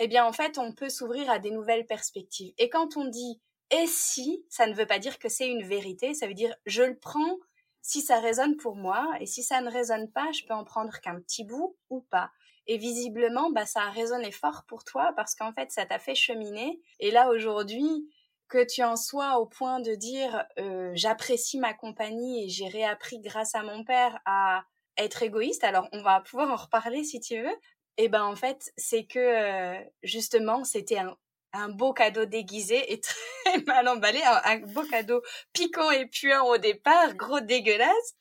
eh 0.00 0.08
bien, 0.08 0.24
en 0.26 0.32
fait, 0.32 0.58
on 0.58 0.72
peut 0.72 0.88
s'ouvrir 0.88 1.30
à 1.30 1.38
des 1.38 1.52
nouvelles 1.52 1.86
perspectives. 1.86 2.52
Et 2.58 2.68
quand 2.68 2.96
on 2.96 3.04
dit 3.04 3.40
et 3.70 3.86
si, 3.86 4.44
ça 4.48 4.66
ne 4.66 4.74
veut 4.74 4.86
pas 4.86 4.98
dire 4.98 5.18
que 5.18 5.28
c'est 5.28 5.48
une 5.48 5.64
vérité, 5.64 6.14
ça 6.14 6.26
veut 6.26 6.34
dire 6.34 6.54
je 6.66 6.82
le 6.82 6.98
prends 6.98 7.38
si 7.82 8.00
ça 8.00 8.18
résonne 8.18 8.56
pour 8.56 8.76
moi, 8.76 9.06
et 9.20 9.26
si 9.26 9.42
ça 9.42 9.60
ne 9.60 9.70
résonne 9.70 10.10
pas, 10.10 10.32
je 10.32 10.44
peux 10.46 10.54
en 10.54 10.64
prendre 10.64 10.98
qu'un 11.00 11.20
petit 11.20 11.44
bout 11.44 11.76
ou 11.90 12.00
pas. 12.00 12.30
Et 12.66 12.78
visiblement, 12.78 13.50
bah, 13.50 13.66
ça 13.66 13.82
a 13.82 13.90
résonné 13.90 14.32
fort 14.32 14.64
pour 14.66 14.84
toi 14.84 15.12
parce 15.16 15.34
qu'en 15.34 15.52
fait, 15.52 15.70
ça 15.70 15.84
t'a 15.84 15.98
fait 15.98 16.14
cheminer. 16.14 16.80
Et 16.98 17.10
là, 17.10 17.28
aujourd'hui, 17.28 18.08
que 18.48 18.64
tu 18.64 18.82
en 18.82 18.96
sois 18.96 19.38
au 19.38 19.46
point 19.46 19.80
de 19.80 19.94
dire 19.94 20.46
euh, 20.58 20.92
j'apprécie 20.94 21.58
ma 21.58 21.74
compagnie 21.74 22.44
et 22.44 22.48
j'ai 22.48 22.68
réappris 22.68 23.20
grâce 23.20 23.54
à 23.54 23.62
mon 23.62 23.84
père 23.84 24.18
à 24.24 24.64
être 24.96 25.22
égoïste, 25.22 25.64
alors 25.64 25.88
on 25.92 26.02
va 26.02 26.20
pouvoir 26.20 26.50
en 26.50 26.56
reparler 26.56 27.04
si 27.04 27.20
tu 27.20 27.42
veux. 27.42 27.56
Et 27.96 28.08
ben 28.08 28.24
en 28.24 28.36
fait, 28.36 28.72
c'est 28.76 29.04
que 29.04 29.18
euh, 29.18 29.84
justement, 30.02 30.64
c'était 30.64 30.98
un 30.98 31.16
un 31.54 31.68
beau 31.68 31.92
cadeau 31.92 32.26
déguisé 32.26 32.92
et 32.92 33.00
très 33.44 33.62
mal 33.66 33.88
emballé, 33.88 34.20
un, 34.22 34.58
beau 34.58 34.84
cadeau 34.84 35.22
piquant 35.52 35.90
et 35.90 36.06
puant 36.06 36.46
au 36.48 36.58
départ, 36.58 37.14
gros 37.14 37.40
dégueulasse, 37.40 38.16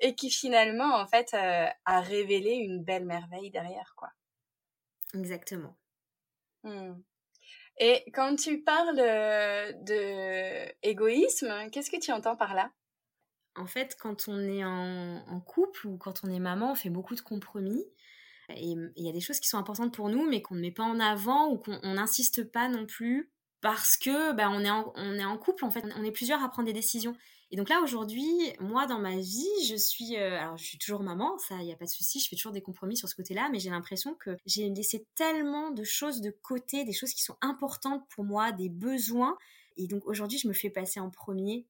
et 0.00 0.14
qui 0.14 0.30
finalement, 0.30 0.96
en 0.96 1.06
fait, 1.06 1.32
euh, 1.34 1.66
a 1.84 2.00
révélé 2.00 2.52
une 2.52 2.82
belle 2.82 3.04
merveille 3.04 3.50
derrière, 3.50 3.94
quoi. 3.96 4.10
Exactement. 5.14 5.76
Hmm. 6.64 6.94
Et 7.78 8.04
quand 8.12 8.34
tu 8.36 8.62
parles 8.62 8.98
euh, 8.98 9.72
de 9.72 10.72
égoïsme, 10.82 11.70
qu'est-ce 11.70 11.90
que 11.90 12.00
tu 12.00 12.12
entends 12.12 12.36
par 12.36 12.54
là? 12.54 12.70
En 13.54 13.66
fait, 13.66 13.96
quand 13.98 14.28
on 14.28 14.38
est 14.40 14.64
en, 14.64 15.40
couple 15.40 15.86
ou 15.86 15.96
quand 15.96 16.22
on 16.24 16.30
est 16.30 16.38
maman, 16.38 16.72
on 16.72 16.74
fait 16.74 16.90
beaucoup 16.90 17.14
de 17.14 17.20
compromis. 17.20 17.84
Et 18.54 18.74
il 18.96 19.04
y 19.04 19.08
a 19.08 19.12
des 19.12 19.20
choses 19.20 19.40
qui 19.40 19.48
sont 19.48 19.58
importantes 19.58 19.94
pour 19.94 20.08
nous, 20.08 20.26
mais 20.26 20.42
qu'on 20.42 20.54
ne 20.54 20.60
met 20.60 20.70
pas 20.70 20.84
en 20.84 21.00
avant 21.00 21.48
ou 21.50 21.58
qu'on 21.58 21.78
n'insiste 21.82 22.44
pas 22.44 22.68
non 22.68 22.86
plus 22.86 23.30
parce 23.60 23.96
que 23.96 24.32
bah, 24.32 24.50
on, 24.50 24.60
est 24.64 24.70
en, 24.70 24.92
on 24.94 25.14
est 25.14 25.24
en 25.24 25.36
couple, 25.36 25.64
en 25.64 25.70
fait, 25.70 25.84
on 25.96 26.04
est 26.04 26.12
plusieurs 26.12 26.42
à 26.42 26.48
prendre 26.48 26.66
des 26.66 26.72
décisions. 26.72 27.16
Et 27.50 27.56
donc 27.56 27.68
là, 27.68 27.80
aujourd'hui, 27.82 28.28
moi, 28.60 28.86
dans 28.86 28.98
ma 28.98 29.16
vie, 29.16 29.64
je 29.66 29.74
suis... 29.74 30.16
Euh, 30.16 30.38
alors, 30.38 30.56
je 30.58 30.64
suis 30.64 30.78
toujours 30.78 31.02
maman, 31.02 31.38
ça, 31.38 31.56
il 31.56 31.64
n'y 31.64 31.72
a 31.72 31.76
pas 31.76 31.86
de 31.86 31.90
souci, 31.90 32.20
je 32.20 32.28
fais 32.28 32.36
toujours 32.36 32.52
des 32.52 32.60
compromis 32.60 32.96
sur 32.96 33.08
ce 33.08 33.14
côté-là, 33.14 33.48
mais 33.50 33.58
j'ai 33.58 33.70
l'impression 33.70 34.14
que 34.14 34.36
j'ai 34.44 34.68
laissé 34.68 35.06
tellement 35.14 35.70
de 35.70 35.82
choses 35.82 36.20
de 36.20 36.30
côté, 36.30 36.84
des 36.84 36.92
choses 36.92 37.12
qui 37.14 37.22
sont 37.22 37.36
importantes 37.40 38.06
pour 38.10 38.24
moi, 38.24 38.52
des 38.52 38.68
besoins. 38.68 39.36
Et 39.76 39.86
donc, 39.86 40.06
aujourd'hui, 40.06 40.38
je 40.38 40.46
me 40.46 40.52
fais 40.52 40.70
passer 40.70 41.00
en 41.00 41.10
premier. 41.10 41.66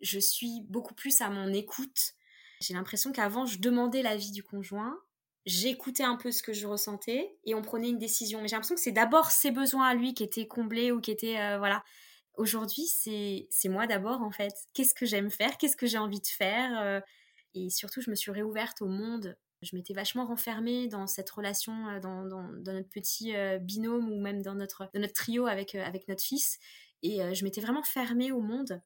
Je 0.00 0.18
suis 0.18 0.62
beaucoup 0.68 0.94
plus 0.94 1.20
à 1.20 1.28
mon 1.28 1.52
écoute. 1.52 2.14
J'ai 2.60 2.74
l'impression 2.74 3.12
qu'avant, 3.12 3.44
je 3.44 3.58
demandais 3.58 4.02
l'avis 4.02 4.32
du 4.32 4.42
conjoint 4.42 4.98
j'écoutais 5.46 6.02
un 6.02 6.16
peu 6.16 6.32
ce 6.32 6.42
que 6.42 6.52
je 6.52 6.66
ressentais 6.66 7.36
et 7.44 7.54
on 7.54 7.62
prenait 7.62 7.88
une 7.88 7.98
décision. 7.98 8.40
Mais 8.40 8.48
j'ai 8.48 8.56
l'impression 8.56 8.74
que 8.74 8.80
c'est 8.80 8.92
d'abord 8.92 9.30
ses 9.30 9.50
besoins 9.50 9.88
à 9.88 9.94
lui 9.94 10.14
qui 10.14 10.22
étaient 10.22 10.46
comblés 10.46 10.92
ou 10.92 11.00
qui 11.00 11.10
étaient 11.10 11.38
euh, 11.38 11.58
voilà. 11.58 11.84
Aujourd'hui, 12.36 12.86
c'est 12.86 13.68
moi 13.68 13.86
d'abord 13.86 14.22
en 14.22 14.30
fait. 14.30 14.54
Qu'est-ce 14.72 14.94
que 14.94 15.04
j'aime 15.04 15.30
faire? 15.30 15.58
Qu'est-ce 15.58 15.76
que 15.76 15.86
j'ai 15.86 15.98
envie 15.98 16.20
de 16.20 16.26
faire 16.26 16.80
euh, 16.80 17.00
Et 17.54 17.68
surtout, 17.68 18.00
je 18.00 18.08
me 18.08 18.14
suis 18.14 18.30
réouverte 18.30 18.80
au 18.80 18.86
monde. 18.86 19.36
Je 19.60 19.76
m'étais 19.76 19.92
vachement 19.92 20.24
renfermée 20.24 20.88
dans 20.88 21.06
cette 21.06 21.28
relation, 21.28 21.88
euh, 21.88 22.00
dans, 22.00 22.24
dans, 22.24 22.48
dans 22.48 22.72
notre 22.72 22.88
petit 22.88 23.34
binôme 23.60 24.10
ou 24.10 24.20
même 24.20 24.42
dans 24.42 24.54
notre, 24.54 24.88
dans 24.94 25.00
notre 25.00 25.12
trio 25.12 25.46
avec, 25.46 25.74
avec 25.74 26.08
notre 26.08 26.22
fils. 26.22 26.58
Et 27.02 27.18
je 27.34 27.44
m'étais 27.44 27.60
vraiment 27.60 27.82
fermée 27.82 28.30
au 28.30 28.40
monde 28.40 28.80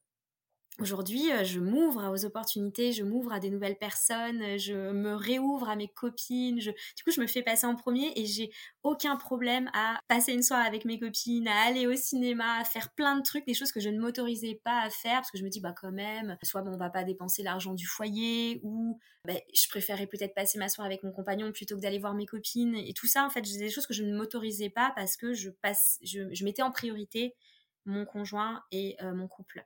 Aujourd'hui, 0.81 1.31
euh, 1.31 1.45
je 1.45 1.61
m'ouvre 1.61 2.11
aux 2.13 2.25
opportunités, 2.25 2.91
je 2.91 3.05
m'ouvre 3.05 3.33
à 3.33 3.39
des 3.39 3.49
nouvelles 3.49 3.79
personnes, 3.79 4.43
euh, 4.43 4.59
je 4.59 4.91
me 4.91 5.15
réouvre 5.15 5.69
à 5.69 5.77
mes 5.77 5.87
copines. 5.87 6.61
Je... 6.61 6.73
Du 6.73 7.05
coup, 7.05 7.13
je 7.13 7.21
me 7.21 7.29
fais 7.29 7.43
passer 7.43 7.65
en 7.65 7.77
premier 7.77 8.13
et 8.17 8.27
j'ai 8.27 8.51
aucun 8.83 9.15
problème 9.15 9.71
à 9.73 10.01
passer 10.09 10.33
une 10.33 10.43
soirée 10.43 10.67
avec 10.67 10.85
mes 10.85 10.99
copines, 10.99 11.47
à 11.47 11.67
aller 11.67 11.87
au 11.87 11.95
cinéma, 11.95 12.59
à 12.59 12.65
faire 12.65 12.93
plein 12.93 13.17
de 13.17 13.23
trucs, 13.23 13.47
des 13.47 13.55
choses 13.55 13.71
que 13.71 13.79
je 13.79 13.89
ne 13.89 14.01
m'autorisais 14.01 14.61
pas 14.65 14.81
à 14.81 14.91
faire 14.91 15.21
parce 15.21 15.31
que 15.31 15.39
je 15.39 15.45
me 15.45 15.49
dis, 15.49 15.61
bah 15.61 15.73
quand 15.81 15.93
même, 15.93 16.37
soit 16.43 16.63
bon, 16.63 16.73
on 16.75 16.77
va 16.77 16.91
pas 16.91 17.05
dépenser 17.05 17.45
l'argent 17.45 17.75
du 17.75 17.87
foyer 17.87 18.59
ou 18.65 18.99
bah, 19.27 19.35
je 19.55 19.69
préférais 19.69 20.09
peut-être 20.09 20.35
passer 20.35 20.59
ma 20.59 20.69
soirée 20.69 20.89
avec 20.89 21.05
mon 21.05 21.13
compagnon 21.13 21.53
plutôt 21.53 21.77
que 21.77 21.83
d'aller 21.83 22.01
voir 22.01 22.15
mes 22.15 22.27
copines. 22.27 22.75
Et 22.75 22.95
tout 22.95 23.07
ça, 23.07 23.25
en 23.25 23.31
fait, 23.31 23.43
des 23.43 23.71
choses 23.71 23.87
que 23.87 23.95
je 23.95 24.03
ne 24.03 24.17
m'autorisais 24.17 24.71
pas 24.71 24.93
parce 24.97 25.17
que 25.17 25.35
je, 25.35 25.51
passe, 25.51 26.01
je, 26.03 26.45
mettais 26.45 26.63
en 26.63 26.73
priorité 26.73 27.37
mon 27.85 28.05
conjoint 28.05 28.65
et 28.73 28.97
euh, 29.03 29.15
mon 29.15 29.29
couple. 29.29 29.65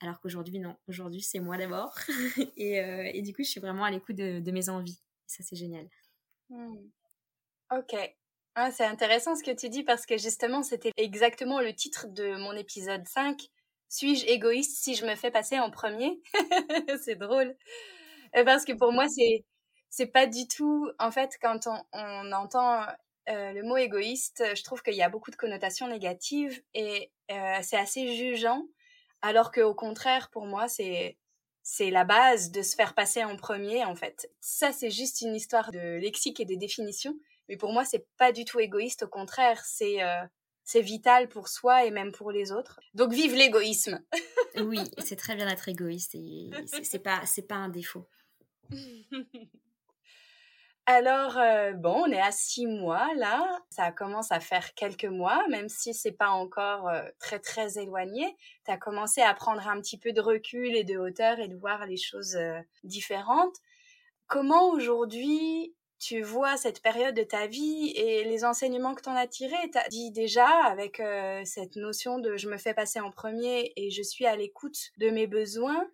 Alors 0.00 0.20
qu'aujourd'hui, 0.20 0.58
non. 0.58 0.76
Aujourd'hui, 0.86 1.22
c'est 1.22 1.40
moi 1.40 1.56
d'abord. 1.56 1.94
et, 2.56 2.80
euh, 2.80 3.10
et, 3.12 3.22
du 3.22 3.34
coup, 3.34 3.42
je 3.42 3.50
suis 3.50 3.60
vraiment 3.60 3.84
à 3.84 3.90
l'écoute 3.90 4.16
de, 4.16 4.50
mes 4.50 4.68
envies. 4.68 5.00
Et 5.26 5.28
ça, 5.28 5.42
c'est 5.42 5.56
génial. 5.56 5.88
Hmm. 6.50 6.76
Ok. 7.72 7.94
Ah, 8.54 8.70
c'est 8.70 8.84
intéressant 8.84 9.34
ce 9.34 9.42
que 9.42 9.50
tu 9.50 9.68
dis 9.68 9.82
parce 9.82 10.06
que 10.06 10.16
justement, 10.16 10.62
c'était 10.62 10.92
exactement 10.96 11.60
le 11.60 11.74
titre 11.74 12.06
de 12.08 12.36
mon 12.36 12.52
épisode 12.52 13.06
5. 13.06 13.40
Suis-je 13.88 14.26
égoïste 14.26 14.82
si 14.82 14.94
je 14.94 15.06
me 15.06 15.14
fais 15.14 15.30
passer 15.30 15.58
en 15.58 15.70
premier? 15.70 16.20
C'est 17.02 17.16
drôle. 17.16 17.56
Euh, 18.36 18.44
parce 18.44 18.64
que 18.64 18.72
pour 18.72 18.92
moi, 18.92 19.08
c'est 19.08 19.44
c'est 19.88 20.08
pas 20.08 20.26
du 20.26 20.46
tout. 20.46 20.90
En 20.98 21.10
fait, 21.10 21.38
quand 21.40 21.66
on, 21.66 21.82
on 21.92 22.32
entend 22.32 22.82
euh, 23.30 23.52
le 23.52 23.62
mot 23.62 23.78
égoïste, 23.78 24.44
je 24.54 24.62
trouve 24.62 24.82
qu'il 24.82 24.94
y 24.94 25.02
a 25.02 25.08
beaucoup 25.08 25.30
de 25.30 25.36
connotations 25.36 25.88
négatives 25.88 26.62
et 26.74 27.10
c'est 27.62 27.76
assez 27.76 28.14
jugeant. 28.16 28.64
Alors 29.22 29.50
qu'au 29.52 29.74
contraire, 29.74 30.30
pour 30.30 30.46
moi, 30.46 30.68
c'est 30.68 31.16
c'est 31.62 31.90
la 31.90 32.04
base 32.04 32.50
de 32.50 32.62
se 32.62 32.74
faire 32.74 32.94
passer 32.94 33.22
en 33.24 33.36
premier, 33.36 33.84
en 33.84 33.94
fait. 33.94 34.30
Ça, 34.40 34.72
c'est 34.72 34.90
juste 34.90 35.20
une 35.20 35.34
histoire 35.34 35.70
de 35.70 35.98
lexique 35.98 36.40
et 36.40 36.46
de 36.46 36.54
définition. 36.54 37.14
Mais 37.48 37.58
pour 37.58 37.72
moi, 37.74 37.84
c'est 37.84 38.06
pas 38.16 38.32
du 38.32 38.46
tout 38.46 38.58
égoïste. 38.58 39.02
Au 39.02 39.08
contraire, 39.08 39.62
c'est 39.66 40.02
euh, 40.02 40.24
c'est 40.64 40.80
vital 40.80 41.28
pour 41.28 41.48
soi 41.48 41.84
et 41.84 41.90
même 41.90 42.12
pour 42.12 42.30
les 42.30 42.52
autres. 42.52 42.80
Donc, 42.94 43.12
vive 43.12 43.34
l'égoïsme. 43.34 44.00
oui, 44.56 44.80
c'est 44.98 45.16
très 45.16 45.34
bien 45.34 45.46
d'être 45.46 45.68
égoïste 45.68 46.14
et 46.14 46.50
c'est 46.82 46.98
pas 46.98 47.24
c'est 47.26 47.46
pas 47.46 47.56
un 47.56 47.68
défaut. 47.68 48.06
Alors, 50.90 51.36
euh, 51.36 51.72
bon, 51.72 52.04
on 52.06 52.10
est 52.10 52.18
à 52.18 52.32
six 52.32 52.66
mois 52.66 53.12
là. 53.16 53.60
Ça 53.68 53.92
commence 53.92 54.32
à 54.32 54.40
faire 54.40 54.72
quelques 54.72 55.04
mois, 55.04 55.46
même 55.48 55.68
si 55.68 55.92
c'est 55.92 56.12
pas 56.12 56.30
encore 56.30 56.88
euh, 56.88 57.02
très 57.18 57.38
très 57.38 57.76
éloigné. 57.76 58.24
Tu 58.64 58.70
as 58.70 58.78
commencé 58.78 59.20
à 59.20 59.34
prendre 59.34 59.68
un 59.68 59.78
petit 59.82 59.98
peu 59.98 60.12
de 60.12 60.22
recul 60.22 60.74
et 60.74 60.84
de 60.84 60.96
hauteur 60.96 61.40
et 61.40 61.48
de 61.48 61.56
voir 61.56 61.84
les 61.84 61.98
choses 61.98 62.36
euh, 62.36 62.58
différentes. 62.84 63.54
Comment 64.28 64.70
aujourd'hui 64.70 65.74
tu 65.98 66.22
vois 66.22 66.56
cette 66.56 66.80
période 66.80 67.14
de 67.14 67.22
ta 67.22 67.46
vie 67.48 67.92
et 67.94 68.24
les 68.24 68.46
enseignements 68.46 68.94
que 68.94 69.02
tu 69.02 69.10
en 69.10 69.14
as 69.14 69.26
tirés? 69.26 69.70
Tu 69.70 69.76
as 69.76 69.88
dit 69.90 70.10
déjà 70.10 70.48
avec 70.48 71.02
cette 71.44 71.76
notion 71.76 72.18
de 72.18 72.38
je 72.38 72.48
me 72.48 72.56
fais 72.56 72.72
passer 72.72 73.00
en 73.00 73.10
premier 73.10 73.74
et 73.76 73.90
je 73.90 74.02
suis 74.02 74.24
à 74.24 74.36
l'écoute 74.36 74.92
de 74.96 75.10
mes 75.10 75.26
besoins 75.26 75.86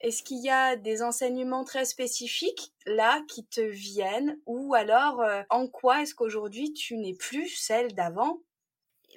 est-ce 0.00 0.22
qu'il 0.22 0.42
y 0.42 0.50
a 0.50 0.76
des 0.76 1.02
enseignements 1.02 1.64
très 1.64 1.84
spécifiques 1.84 2.72
là 2.86 3.22
qui 3.28 3.46
te 3.46 3.60
viennent? 3.60 4.38
Ou 4.46 4.74
alors 4.74 5.20
euh, 5.20 5.42
en 5.50 5.66
quoi 5.66 6.02
est-ce 6.02 6.14
qu'aujourd'hui 6.14 6.72
tu 6.72 6.96
n'es 6.96 7.14
plus 7.14 7.48
celle 7.48 7.94
d'avant? 7.94 8.42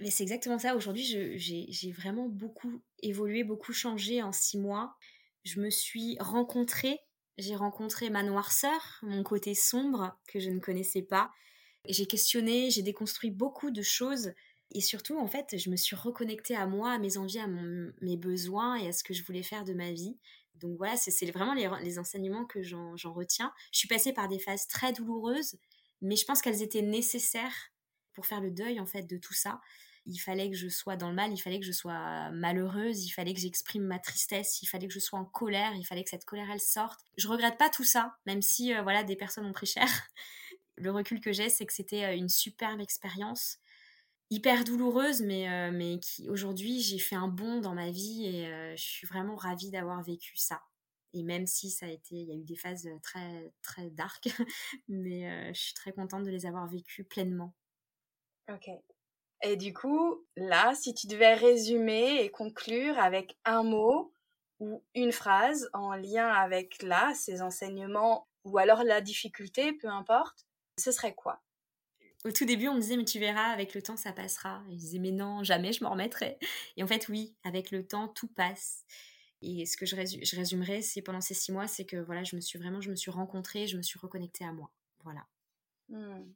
Mais 0.02 0.10
c'est 0.10 0.24
exactement 0.24 0.60
ça. 0.60 0.76
Aujourd'hui, 0.76 1.38
j'ai 1.38 1.91
vraiment 1.91 2.28
beaucoup 2.28 2.82
évolué, 3.02 3.43
beaucoup 3.43 3.74
changé 3.74 4.24
en 4.24 4.32
six 4.32 4.58
mois. 4.58 4.96
Je 5.43 5.60
me 5.60 5.69
suis 5.69 6.17
rencontrée, 6.19 7.00
j'ai 7.38 7.56
rencontré 7.56 8.10
ma 8.10 8.24
noirceur, 8.24 9.00
mon 9.04 9.24
côté 9.24 9.54
sombre 9.54 10.17
que 10.28 10.39
je 10.39 10.50
ne 10.50 10.60
connaissais 10.60 11.04
pas. 11.04 11.32
J'ai 11.88 12.08
questionné, 12.08 12.72
j'ai 12.72 12.82
déconstruit 12.82 13.30
beaucoup 13.30 13.69
de 13.69 13.82
choses. 13.82 14.34
Et 14.74 14.82
surtout, 14.82 15.18
en 15.20 15.28
fait, 15.28 15.58
je 15.58 15.70
me 15.70 15.76
suis 15.76 15.96
reconnectée 15.96 16.56
à 16.56 16.66
moi, 16.66 16.92
à 16.94 16.98
mes 16.98 17.18
envies, 17.18 17.40
à 17.40 17.48
mes 17.48 18.18
besoins 18.18 18.76
et 18.76 18.88
à 18.88 18.92
ce 18.92 19.04
que 19.04 19.14
je 19.14 19.24
voulais 19.24 19.44
faire 19.44 19.64
de 19.64 19.74
ma 19.74 19.92
vie. 19.92 20.18
Donc 20.56 20.78
voilà, 20.78 20.96
c'est 20.98 21.30
vraiment 21.32 21.54
les, 21.54 22.00
enseignements 22.00 22.46
que 22.46 22.64
j'en 22.64 22.96
retiens. 23.14 23.54
Je 23.72 23.80
suis 23.80 23.88
passée 23.88 24.14
par 24.14 24.28
des 24.28 24.40
phases 24.40 24.68
très 24.68 24.94
douloureuses, 24.94 25.58
mais 26.02 26.16
je 26.16 26.26
pense 26.26 26.42
qu'elles 26.42 26.62
étaient 26.62 26.82
nécessaires 26.82 27.72
pour 28.14 28.26
faire 28.26 28.42
le 28.42 28.52
deuil 28.52 28.80
en 28.80 28.86
fait 28.86 29.04
de 29.04 29.18
tout 29.18 29.34
ça. 29.34 29.60
Il 30.06 30.18
fallait 30.18 30.50
que 30.50 30.56
je 30.56 30.68
sois 30.68 30.98
dans 30.98 31.10
le 31.10 31.16
mal, 31.16 31.32
il 31.32 31.38
fallait 31.38 31.60
que 31.60 31.66
je 31.66 31.72
sois 31.72 32.30
malheureuse, 32.32 33.06
il 33.06 33.10
fallait 33.10 33.34
que 33.34 33.40
j'exprime 33.40 33.84
ma 33.84 34.00
tristesse, 34.00 34.62
il 34.62 34.68
fallait 34.68 34.88
que 34.88 34.94
je 34.94 35.00
sois 35.00 35.20
en 35.20 35.26
colère, 35.26 35.74
il 35.76 35.86
fallait 35.86 36.04
que 36.04 36.10
cette 36.10 36.26
colère 36.26 36.50
elle 36.52 36.60
sorte. 36.60 37.00
Je 37.18 37.28
regrette 37.28 37.58
pas 37.58 37.70
tout 37.70 37.86
ça, 37.86 38.16
même 38.26 38.42
si 38.42 38.74
euh, 38.74 38.82
voilà 38.82 39.04
des 39.04 39.16
personnes 39.16 39.46
ont 39.46 39.54
pris 39.54 39.66
cher. 39.66 39.88
le 40.78 40.92
recul 40.92 41.22
que 41.22 41.32
j'ai, 41.32 41.50
c'est 41.50 41.66
que 41.66 41.74
c'était 41.74 42.04
euh, 42.04 42.16
une 42.16 42.30
superbe 42.30 42.82
expérience 42.82 43.60
hyper 44.30 44.64
douloureuse, 44.64 45.22
mais, 45.22 45.50
euh, 45.50 45.72
mais 45.72 46.00
qui 46.00 46.30
aujourd'hui 46.30 46.82
j'ai 46.82 47.00
fait 47.00 47.16
un 47.16 47.28
bond 47.28 47.62
dans 47.62 47.76
ma 47.76 47.92
vie 47.92 48.26
et 48.26 48.48
euh, 48.48 48.76
je 48.76 48.84
suis 48.84 49.08
vraiment 49.08 49.36
ravie 49.36 49.72
d'avoir 49.72 50.02
vécu 50.04 50.38
ça. 50.38 50.62
Et 51.14 51.24
même 51.24 51.46
si 51.46 51.70
ça 51.70 51.86
a 51.86 51.90
été, 51.90 52.16
il 52.16 52.28
y 52.28 52.32
a 52.32 52.36
eu 52.36 52.44
des 52.44 52.56
phases 52.56 52.90
très 53.04 53.54
très 53.62 53.90
dark, 53.92 54.28
mais 54.88 55.30
euh, 55.30 55.54
je 55.54 55.62
suis 55.62 55.74
très 55.76 55.94
contente 55.94 56.24
de 56.24 56.32
les 56.32 56.46
avoir 56.46 56.68
vécues 56.68 57.04
pleinement. 57.04 57.54
Ok. 58.50 58.70
Et 59.44 59.58
du 59.58 59.74
coup, 59.74 60.26
là, 60.38 60.74
si 60.76 60.94
tu 60.96 61.08
devais 61.08 61.36
résumer 61.36 62.24
et 62.24 62.32
conclure 62.32 62.98
avec 63.00 63.38
un 63.46 63.64
mot 63.64 64.14
ou 64.60 64.84
une 64.96 65.12
phrase 65.12 65.70
en 65.74 65.94
lien 65.96 66.30
avec 66.30 66.82
là 66.82 67.14
ces 67.16 67.42
enseignements 67.44 68.28
ou 68.46 68.58
alors 68.58 68.84
la 68.84 69.02
difficulté, 69.02 69.74
peu 69.74 69.90
importe, 69.90 70.48
ce 70.80 70.92
serait 70.92 71.16
quoi? 71.16 71.43
Au 72.26 72.32
tout 72.32 72.46
début, 72.46 72.68
on 72.68 72.76
me 72.76 72.82
disait, 72.82 72.98
mais 72.98 73.06
tu 73.06 73.20
verras, 73.20 73.52
avec 73.52 73.74
le 73.74 73.82
temps, 73.82 73.98
ça 73.98 74.14
passera. 74.14 74.64
Et 74.70 74.74
je 74.74 74.78
disais, 74.78 75.00
mais 75.00 75.12
non, 75.12 75.44
jamais 75.44 75.74
je 75.74 75.84
m'en 75.84 75.92
remettrai. 75.92 76.38
Et 76.78 76.84
en 76.84 76.88
fait, 76.88 77.10
oui, 77.10 77.36
avec 77.44 77.72
le 77.72 77.86
temps, 77.86 78.08
tout 78.08 78.28
passe. 78.28 78.86
Et 79.42 79.66
ce 79.66 79.76
que 79.76 79.86
je, 79.86 79.96
je 79.96 80.36
résumerai, 80.36 80.82
c'est 80.82 81.02
pendant 81.02 81.20
ces 81.20 81.34
six 81.34 81.52
mois, 81.52 81.68
c'est 81.68 81.86
que 81.86 81.98
voilà, 81.98 82.24
je 82.24 82.36
me 82.36 82.42
suis 82.42 82.58
vraiment, 82.58 82.80
je 82.80 82.90
me 82.90 82.96
suis 82.96 83.12
rencontrée, 83.12 83.68
je 83.68 83.76
me 83.76 83.82
suis 83.82 84.00
reconnectée 84.00 84.46
à 84.46 84.54
moi. 84.54 84.72
Voilà. 85.04 85.26
Hmm. 85.90 86.32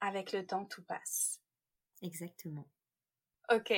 Avec 0.00 0.32
le 0.32 0.46
temps, 0.46 0.64
tout 0.64 0.82
passe. 0.82 1.40
Exactement. 2.00 2.66
Ok. 3.52 3.72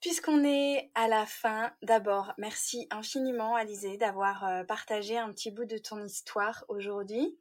Puisqu'on 0.00 0.44
est 0.44 0.90
à 0.94 1.08
la 1.08 1.24
fin, 1.24 1.74
d'abord, 1.82 2.34
merci 2.36 2.86
infiniment, 2.90 3.56
Alizé, 3.56 3.96
d'avoir 3.96 4.44
euh, 4.44 4.62
partagé 4.62 5.16
un 5.16 5.32
petit 5.32 5.50
bout 5.50 5.64
de 5.64 5.78
ton 5.78 6.04
histoire 6.04 6.64
aujourd'hui. 6.68 7.38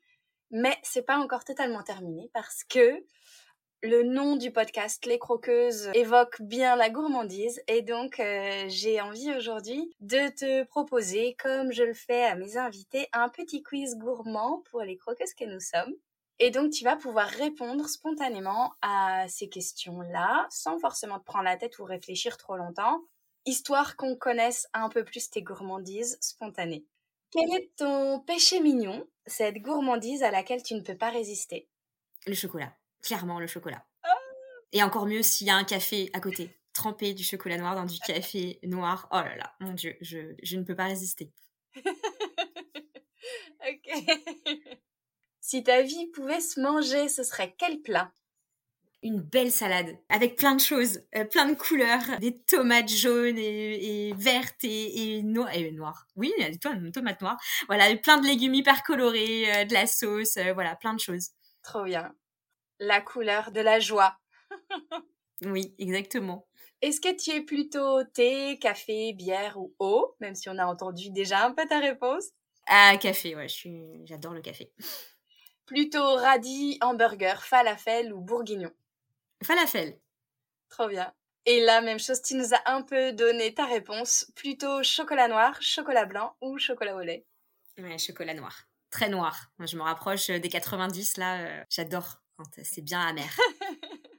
Mais 0.55 0.77
c'est 0.83 1.01
pas 1.01 1.17
encore 1.17 1.43
totalement 1.43 1.81
terminé 1.81 2.29
parce 2.31 2.63
que 2.63 3.03
le 3.81 4.03
nom 4.03 4.35
du 4.35 4.51
podcast 4.51 5.03
Les 5.07 5.17
Croqueuses 5.17 5.89
évoque 5.95 6.39
bien 6.43 6.75
la 6.75 6.91
gourmandise 6.91 7.59
et 7.67 7.81
donc 7.81 8.19
euh, 8.19 8.65
j'ai 8.67 9.01
envie 9.01 9.33
aujourd'hui 9.33 9.91
de 9.99 10.29
te 10.29 10.63
proposer, 10.65 11.35
comme 11.41 11.71
je 11.71 11.81
le 11.81 11.95
fais 11.95 12.23
à 12.23 12.35
mes 12.35 12.55
invités, 12.55 13.07
un 13.13 13.29
petit 13.29 13.63
quiz 13.63 13.97
gourmand 13.97 14.61
pour 14.69 14.83
les 14.83 14.95
croqueuses 14.95 15.33
que 15.33 15.45
nous 15.45 15.59
sommes. 15.59 15.95
Et 16.37 16.51
donc 16.51 16.71
tu 16.71 16.83
vas 16.83 16.97
pouvoir 16.97 17.29
répondre 17.29 17.89
spontanément 17.89 18.73
à 18.83 19.25
ces 19.29 19.49
questions-là 19.49 20.45
sans 20.51 20.77
forcément 20.77 21.17
te 21.17 21.25
prendre 21.25 21.45
la 21.45 21.57
tête 21.57 21.79
ou 21.79 21.83
réfléchir 21.83 22.37
trop 22.37 22.57
longtemps, 22.57 23.01
histoire 23.47 23.95
qu'on 23.95 24.15
connaisse 24.15 24.67
un 24.73 24.89
peu 24.89 25.03
plus 25.03 25.31
tes 25.31 25.41
gourmandises 25.41 26.19
spontanées. 26.21 26.85
Quel 27.33 27.51
est 27.55 27.75
ton 27.77 28.19
péché 28.19 28.59
mignon, 28.59 29.07
cette 29.25 29.57
gourmandise 29.57 30.21
à 30.21 30.29
laquelle 30.29 30.61
tu 30.61 30.75
ne 30.75 30.81
peux 30.81 30.95
pas 30.95 31.09
résister? 31.09 31.67
Le 32.27 32.35
chocolat, 32.35 32.77
clairement 33.01 33.39
le 33.39 33.47
chocolat. 33.47 33.83
Ah 34.03 34.15
Et 34.71 34.83
encore 34.83 35.07
mieux 35.07 35.23
s'il 35.23 35.47
y 35.47 35.49
a 35.49 35.55
un 35.55 35.63
café 35.63 36.11
à 36.13 36.19
côté, 36.19 36.55
tremper 36.73 37.15
du 37.15 37.23
chocolat 37.23 37.57
noir 37.57 37.75
dans 37.75 37.85
du 37.85 37.97
café 38.01 38.59
noir. 38.61 39.07
Oh 39.11 39.15
là 39.15 39.35
là, 39.35 39.55
mon 39.59 39.73
Dieu, 39.73 39.97
je, 40.01 40.35
je 40.43 40.57
ne 40.57 40.63
peux 40.63 40.75
pas 40.75 40.85
résister. 40.85 41.33
ok. 43.67 43.89
si 45.41 45.63
ta 45.63 45.81
vie 45.81 46.11
pouvait 46.13 46.39
se 46.39 46.59
manger, 46.59 47.09
ce 47.09 47.23
serait 47.23 47.55
quel 47.57 47.81
plat? 47.81 48.13
Une 49.03 49.19
belle 49.19 49.51
salade 49.51 49.97
avec 50.09 50.37
plein 50.37 50.55
de 50.55 50.61
choses, 50.61 51.01
euh, 51.15 51.25
plein 51.25 51.45
de 51.45 51.53
couleurs, 51.53 52.19
des 52.19 52.39
tomates 52.39 52.89
jaunes 52.89 53.37
et, 53.37 54.13
vertes 54.17 54.63
et, 54.63 55.17
et, 55.17 55.23
noires. 55.23 56.07
Oui, 56.15 56.33
il 56.37 56.41
y 56.41 56.45
a 56.45 56.49
des 56.49 56.91
tomates 56.91 57.21
noires. 57.21 57.37
Voilà, 57.67 57.95
plein 57.97 58.17
de 58.17 58.25
légumes 58.25 58.53
hyper 58.53 58.81
colorés, 58.83 59.53
euh, 59.53 59.65
de 59.65 59.73
la 59.73 59.85
sauce, 59.85 60.37
euh, 60.37 60.53
voilà, 60.53 60.75
plein 60.75 60.93
de 60.93 60.99
choses. 60.99 61.29
Trop 61.63 61.83
bien. 61.83 62.15
La 62.79 63.01
couleur 63.01 63.51
de 63.51 63.59
la 63.59 63.79
joie. 63.79 64.17
oui, 65.41 65.75
exactement. 65.77 66.47
Est-ce 66.81 66.99
que 66.99 67.15
tu 67.15 67.31
es 67.31 67.41
plutôt 67.41 68.03
thé, 68.03 68.57
café, 68.59 69.13
bière 69.13 69.57
ou 69.57 69.73
eau, 69.79 70.15
même 70.19 70.35
si 70.35 70.49
on 70.49 70.57
a 70.57 70.65
entendu 70.65 71.11
déjà 71.11 71.45
un 71.45 71.51
peu 71.51 71.65
ta 71.65 71.79
réponse 71.79 72.25
Ah, 72.67 72.95
café, 72.99 73.35
ouais, 73.35 73.47
j'adore 74.05 74.33
le 74.33 74.41
café. 74.41 74.71
Plutôt 75.65 76.15
radis, 76.15 76.77
hamburger, 76.81 77.41
falafel 77.43 78.13
ou 78.13 78.19
bourguignon? 78.19 78.71
Falafel. 79.43 79.99
Trop 80.69 80.87
bien. 80.87 81.13
Et 81.45 81.61
la 81.61 81.81
même 81.81 81.99
chose, 81.99 82.21
tu 82.21 82.35
nous 82.35 82.53
as 82.53 82.61
un 82.65 82.81
peu 82.81 83.11
donné 83.11 83.53
ta 83.53 83.65
réponse. 83.65 84.31
Plutôt 84.35 84.81
chocolat 84.83 85.27
noir, 85.27 85.61
chocolat 85.61 86.05
blanc 86.05 86.35
ou 86.41 86.57
chocolat 86.57 86.95
au 86.95 87.01
lait? 87.01 87.25
Ouais, 87.77 87.97
chocolat 87.97 88.33
noir. 88.33 88.67
Très 88.89 89.09
noir. 89.09 89.51
Moi, 89.57 89.65
je 89.65 89.75
me 89.75 89.81
rapproche 89.81 90.27
des 90.27 90.49
90, 90.49 91.17
là. 91.17 91.41
Euh, 91.41 91.63
j'adore 91.69 92.21
quand 92.37 92.45
c'est 92.63 92.81
bien 92.81 93.01
amer. 93.01 93.29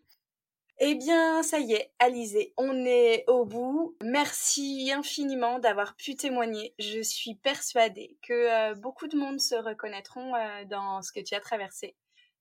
Eh 0.78 0.96
bien, 0.96 1.44
ça 1.44 1.60
y 1.60 1.72
est, 1.72 1.92
Alizé, 2.00 2.52
on 2.56 2.84
est 2.84 3.24
au 3.28 3.44
bout. 3.44 3.96
Merci 4.02 4.90
infiniment 4.92 5.60
d'avoir 5.60 5.94
pu 5.94 6.16
témoigner. 6.16 6.74
Je 6.80 7.00
suis 7.00 7.36
persuadée 7.36 8.18
que 8.22 8.32
euh, 8.32 8.74
beaucoup 8.74 9.06
de 9.06 9.16
monde 9.16 9.40
se 9.40 9.54
reconnaîtront 9.54 10.34
euh, 10.34 10.64
dans 10.64 11.00
ce 11.00 11.12
que 11.12 11.20
tu 11.20 11.34
as 11.36 11.40
traversé. 11.40 11.94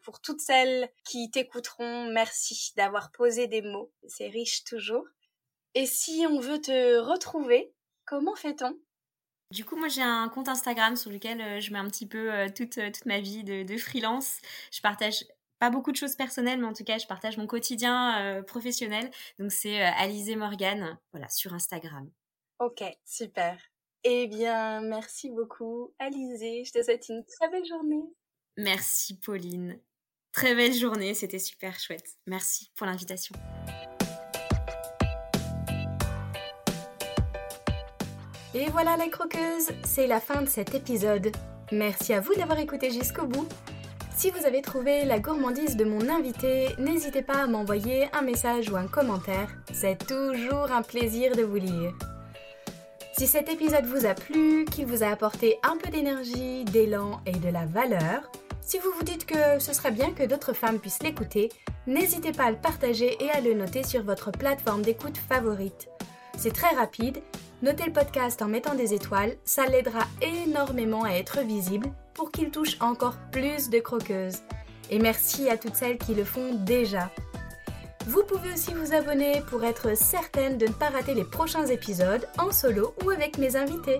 Pour 0.04 0.20
toutes 0.20 0.42
celles 0.42 0.90
qui 1.06 1.32
t'écouteront, 1.32 2.12
merci 2.12 2.74
d'avoir 2.76 3.12
posé 3.12 3.48
des 3.48 3.62
mots. 3.62 3.92
C'est 4.08 4.28
riche 4.28 4.64
toujours. 4.66 5.06
Et 5.76 5.86
si 5.86 6.26
on 6.30 6.40
veut 6.40 6.62
te 6.62 6.98
retrouver, 7.00 7.74
comment 8.06 8.36
fait-on? 8.36 8.78
Du 9.54 9.66
coup, 9.66 9.76
moi, 9.76 9.88
j'ai 9.88 10.02
un 10.02 10.30
compte 10.30 10.50
Instagram 10.50 10.96
sur 10.96 11.12
lequel 11.12 11.40
euh, 11.40 11.60
je 11.60 11.72
mets 11.72 11.80
un 11.80 11.88
petit 11.88 12.08
peu 12.08 12.34
euh, 12.34 12.50
toute, 12.50 12.80
euh, 12.80 12.92
toute 12.92 13.06
ma 13.06 13.20
vie 13.20 13.44
de, 13.44 13.78
freelance. 13.78 14.40
Je 14.72 14.82
partage 14.82 15.24
pas 15.60 15.70
beaucoup 15.70 15.92
de 15.92 15.96
choses 15.96 16.16
personnelles, 16.16 16.60
mais 16.60 16.68
en 16.68 16.74
tout 16.74 16.84
cas, 16.84 16.98
je 16.98 17.06
partage 17.08 17.38
mon 17.38 17.48
quotidien 17.48 18.44
professionnel. 18.48 19.10
Donc, 19.40 19.52
c'est 19.52 19.82
Alizé 19.82 20.36
Morgan, 20.36 20.98
voilà, 21.14 21.30
sur 21.30 21.54
Instagram. 21.54 22.10
Ok, 22.60 22.84
super. 23.06 23.58
Eh 24.04 24.28
bien, 24.28 24.82
merci 24.82 25.30
beaucoup, 25.30 25.94
Alizé. 26.00 26.66
Je 26.66 26.74
te 26.74 26.84
souhaite 26.84 27.08
une 27.08 27.24
très 27.24 27.50
belle 27.50 27.66
journée. 27.66 28.04
Merci, 28.58 29.18
Pauline. 29.20 29.80
Très 30.34 30.56
belle 30.56 30.74
journée, 30.74 31.14
c'était 31.14 31.38
super 31.38 31.80
chouette. 31.80 32.18
Merci 32.26 32.72
pour 32.76 32.88
l'invitation. 32.88 33.36
Et 38.56 38.68
voilà 38.72 38.98
les 38.98 39.12
croqueuses, 39.12 39.70
c'est 39.84 40.08
la 40.08 40.20
fin 40.20 40.42
de 40.42 40.50
cet 40.50 40.74
épisode. 40.74 41.32
Merci 41.72 42.14
à 42.14 42.20
vous 42.20 42.34
d'avoir 42.34 42.58
écouté 42.58 42.90
jusqu'au 42.90 43.28
bout. 43.28 43.48
Si 44.16 44.32
vous 44.32 44.44
avez 44.46 44.64
trouvé 44.64 45.06
la 45.06 45.20
gourmandise 45.20 45.76
de 45.76 45.86
mon 45.86 46.10
invité, 46.10 46.70
n'hésitez 46.80 47.22
pas 47.22 47.44
à 47.44 47.48
m'envoyer 47.48 48.08
un 48.14 48.24
message 48.24 48.72
ou 48.72 48.76
un 48.76 48.88
commentaire. 48.88 49.50
C'est 49.72 50.04
toujours 50.08 50.72
un 50.72 50.82
plaisir 50.82 51.36
de 51.36 51.44
vous 51.44 51.58
lire. 51.58 51.94
Si 53.18 53.28
cet 53.28 53.50
épisode 53.50 53.86
vous 53.86 54.08
a 54.08 54.16
plu, 54.16 54.66
qu'il 54.66 54.88
vous 54.88 55.04
a 55.04 55.10
apporté 55.10 55.58
un 55.62 55.78
peu 55.78 55.92
d'énergie, 55.92 56.66
d'élan 56.66 57.22
et 57.28 57.38
de 57.38 57.50
la 57.50 57.68
valeur, 57.68 58.32
Si 58.66 58.80
vous 58.80 58.92
vous 58.92 59.04
dites 59.04 59.26
que 59.26 59.60
ce 59.60 59.74
serait 59.74 59.92
bien 59.92 60.12
que 60.14 60.24
d'autres 60.24 60.54
femmes 60.54 60.80
puissent 60.80 61.04
l'écouter, 61.04 61.52
n'hésitez 61.86 62.32
pas 62.32 62.46
à 62.46 62.52
le 62.52 62.58
partager 62.58 63.18
et 63.24 63.30
à 63.30 63.42
le 63.42 63.54
noter 63.54 63.84
sur 63.84 64.04
votre 64.04 64.32
plateforme 64.32 64.82
d'écoute 64.82 65.18
favorite. 65.18 65.90
C'est 66.38 66.54
très 66.54 66.74
rapide, 66.74 67.22
notez 67.62 67.86
le 67.86 67.94
podcast 67.94 68.42
en 68.42 68.48
mettant 68.48 68.74
des 68.74 68.94
étoiles, 68.94 69.36
ça 69.44 69.66
l'aidera 69.66 70.06
énormément 70.22 71.04
à 71.04 71.12
être 71.12 71.42
visible 71.42 71.88
pour 72.14 72.32
qu'il 72.32 72.52
touche 72.52 72.78
encore 72.80 73.18
plus 73.32 73.70
de 73.70 73.80
croqueuses. 73.80 74.42
Et 74.90 75.00
merci 75.00 75.50
à 75.50 75.58
toutes 75.58 75.76
celles 75.76 75.98
qui 75.98 76.16
le 76.16 76.24
font 76.24 76.56
déjà. 76.56 77.12
Vous 78.08 78.24
pouvez 78.24 78.54
aussi 78.54 78.74
vous 78.74 78.94
abonner 78.94 79.42
pour 79.50 79.64
être 79.64 79.96
certaine 79.96 80.58
de 80.58 80.68
ne 80.68 80.74
pas 80.74 80.90
rater 80.90 81.14
les 81.14 81.24
prochains 81.24 81.66
épisodes 81.68 82.28
en 82.38 82.52
solo 82.52 82.94
ou 83.04 83.10
avec 83.10 83.38
mes 83.38 83.56
invités. 83.56 84.00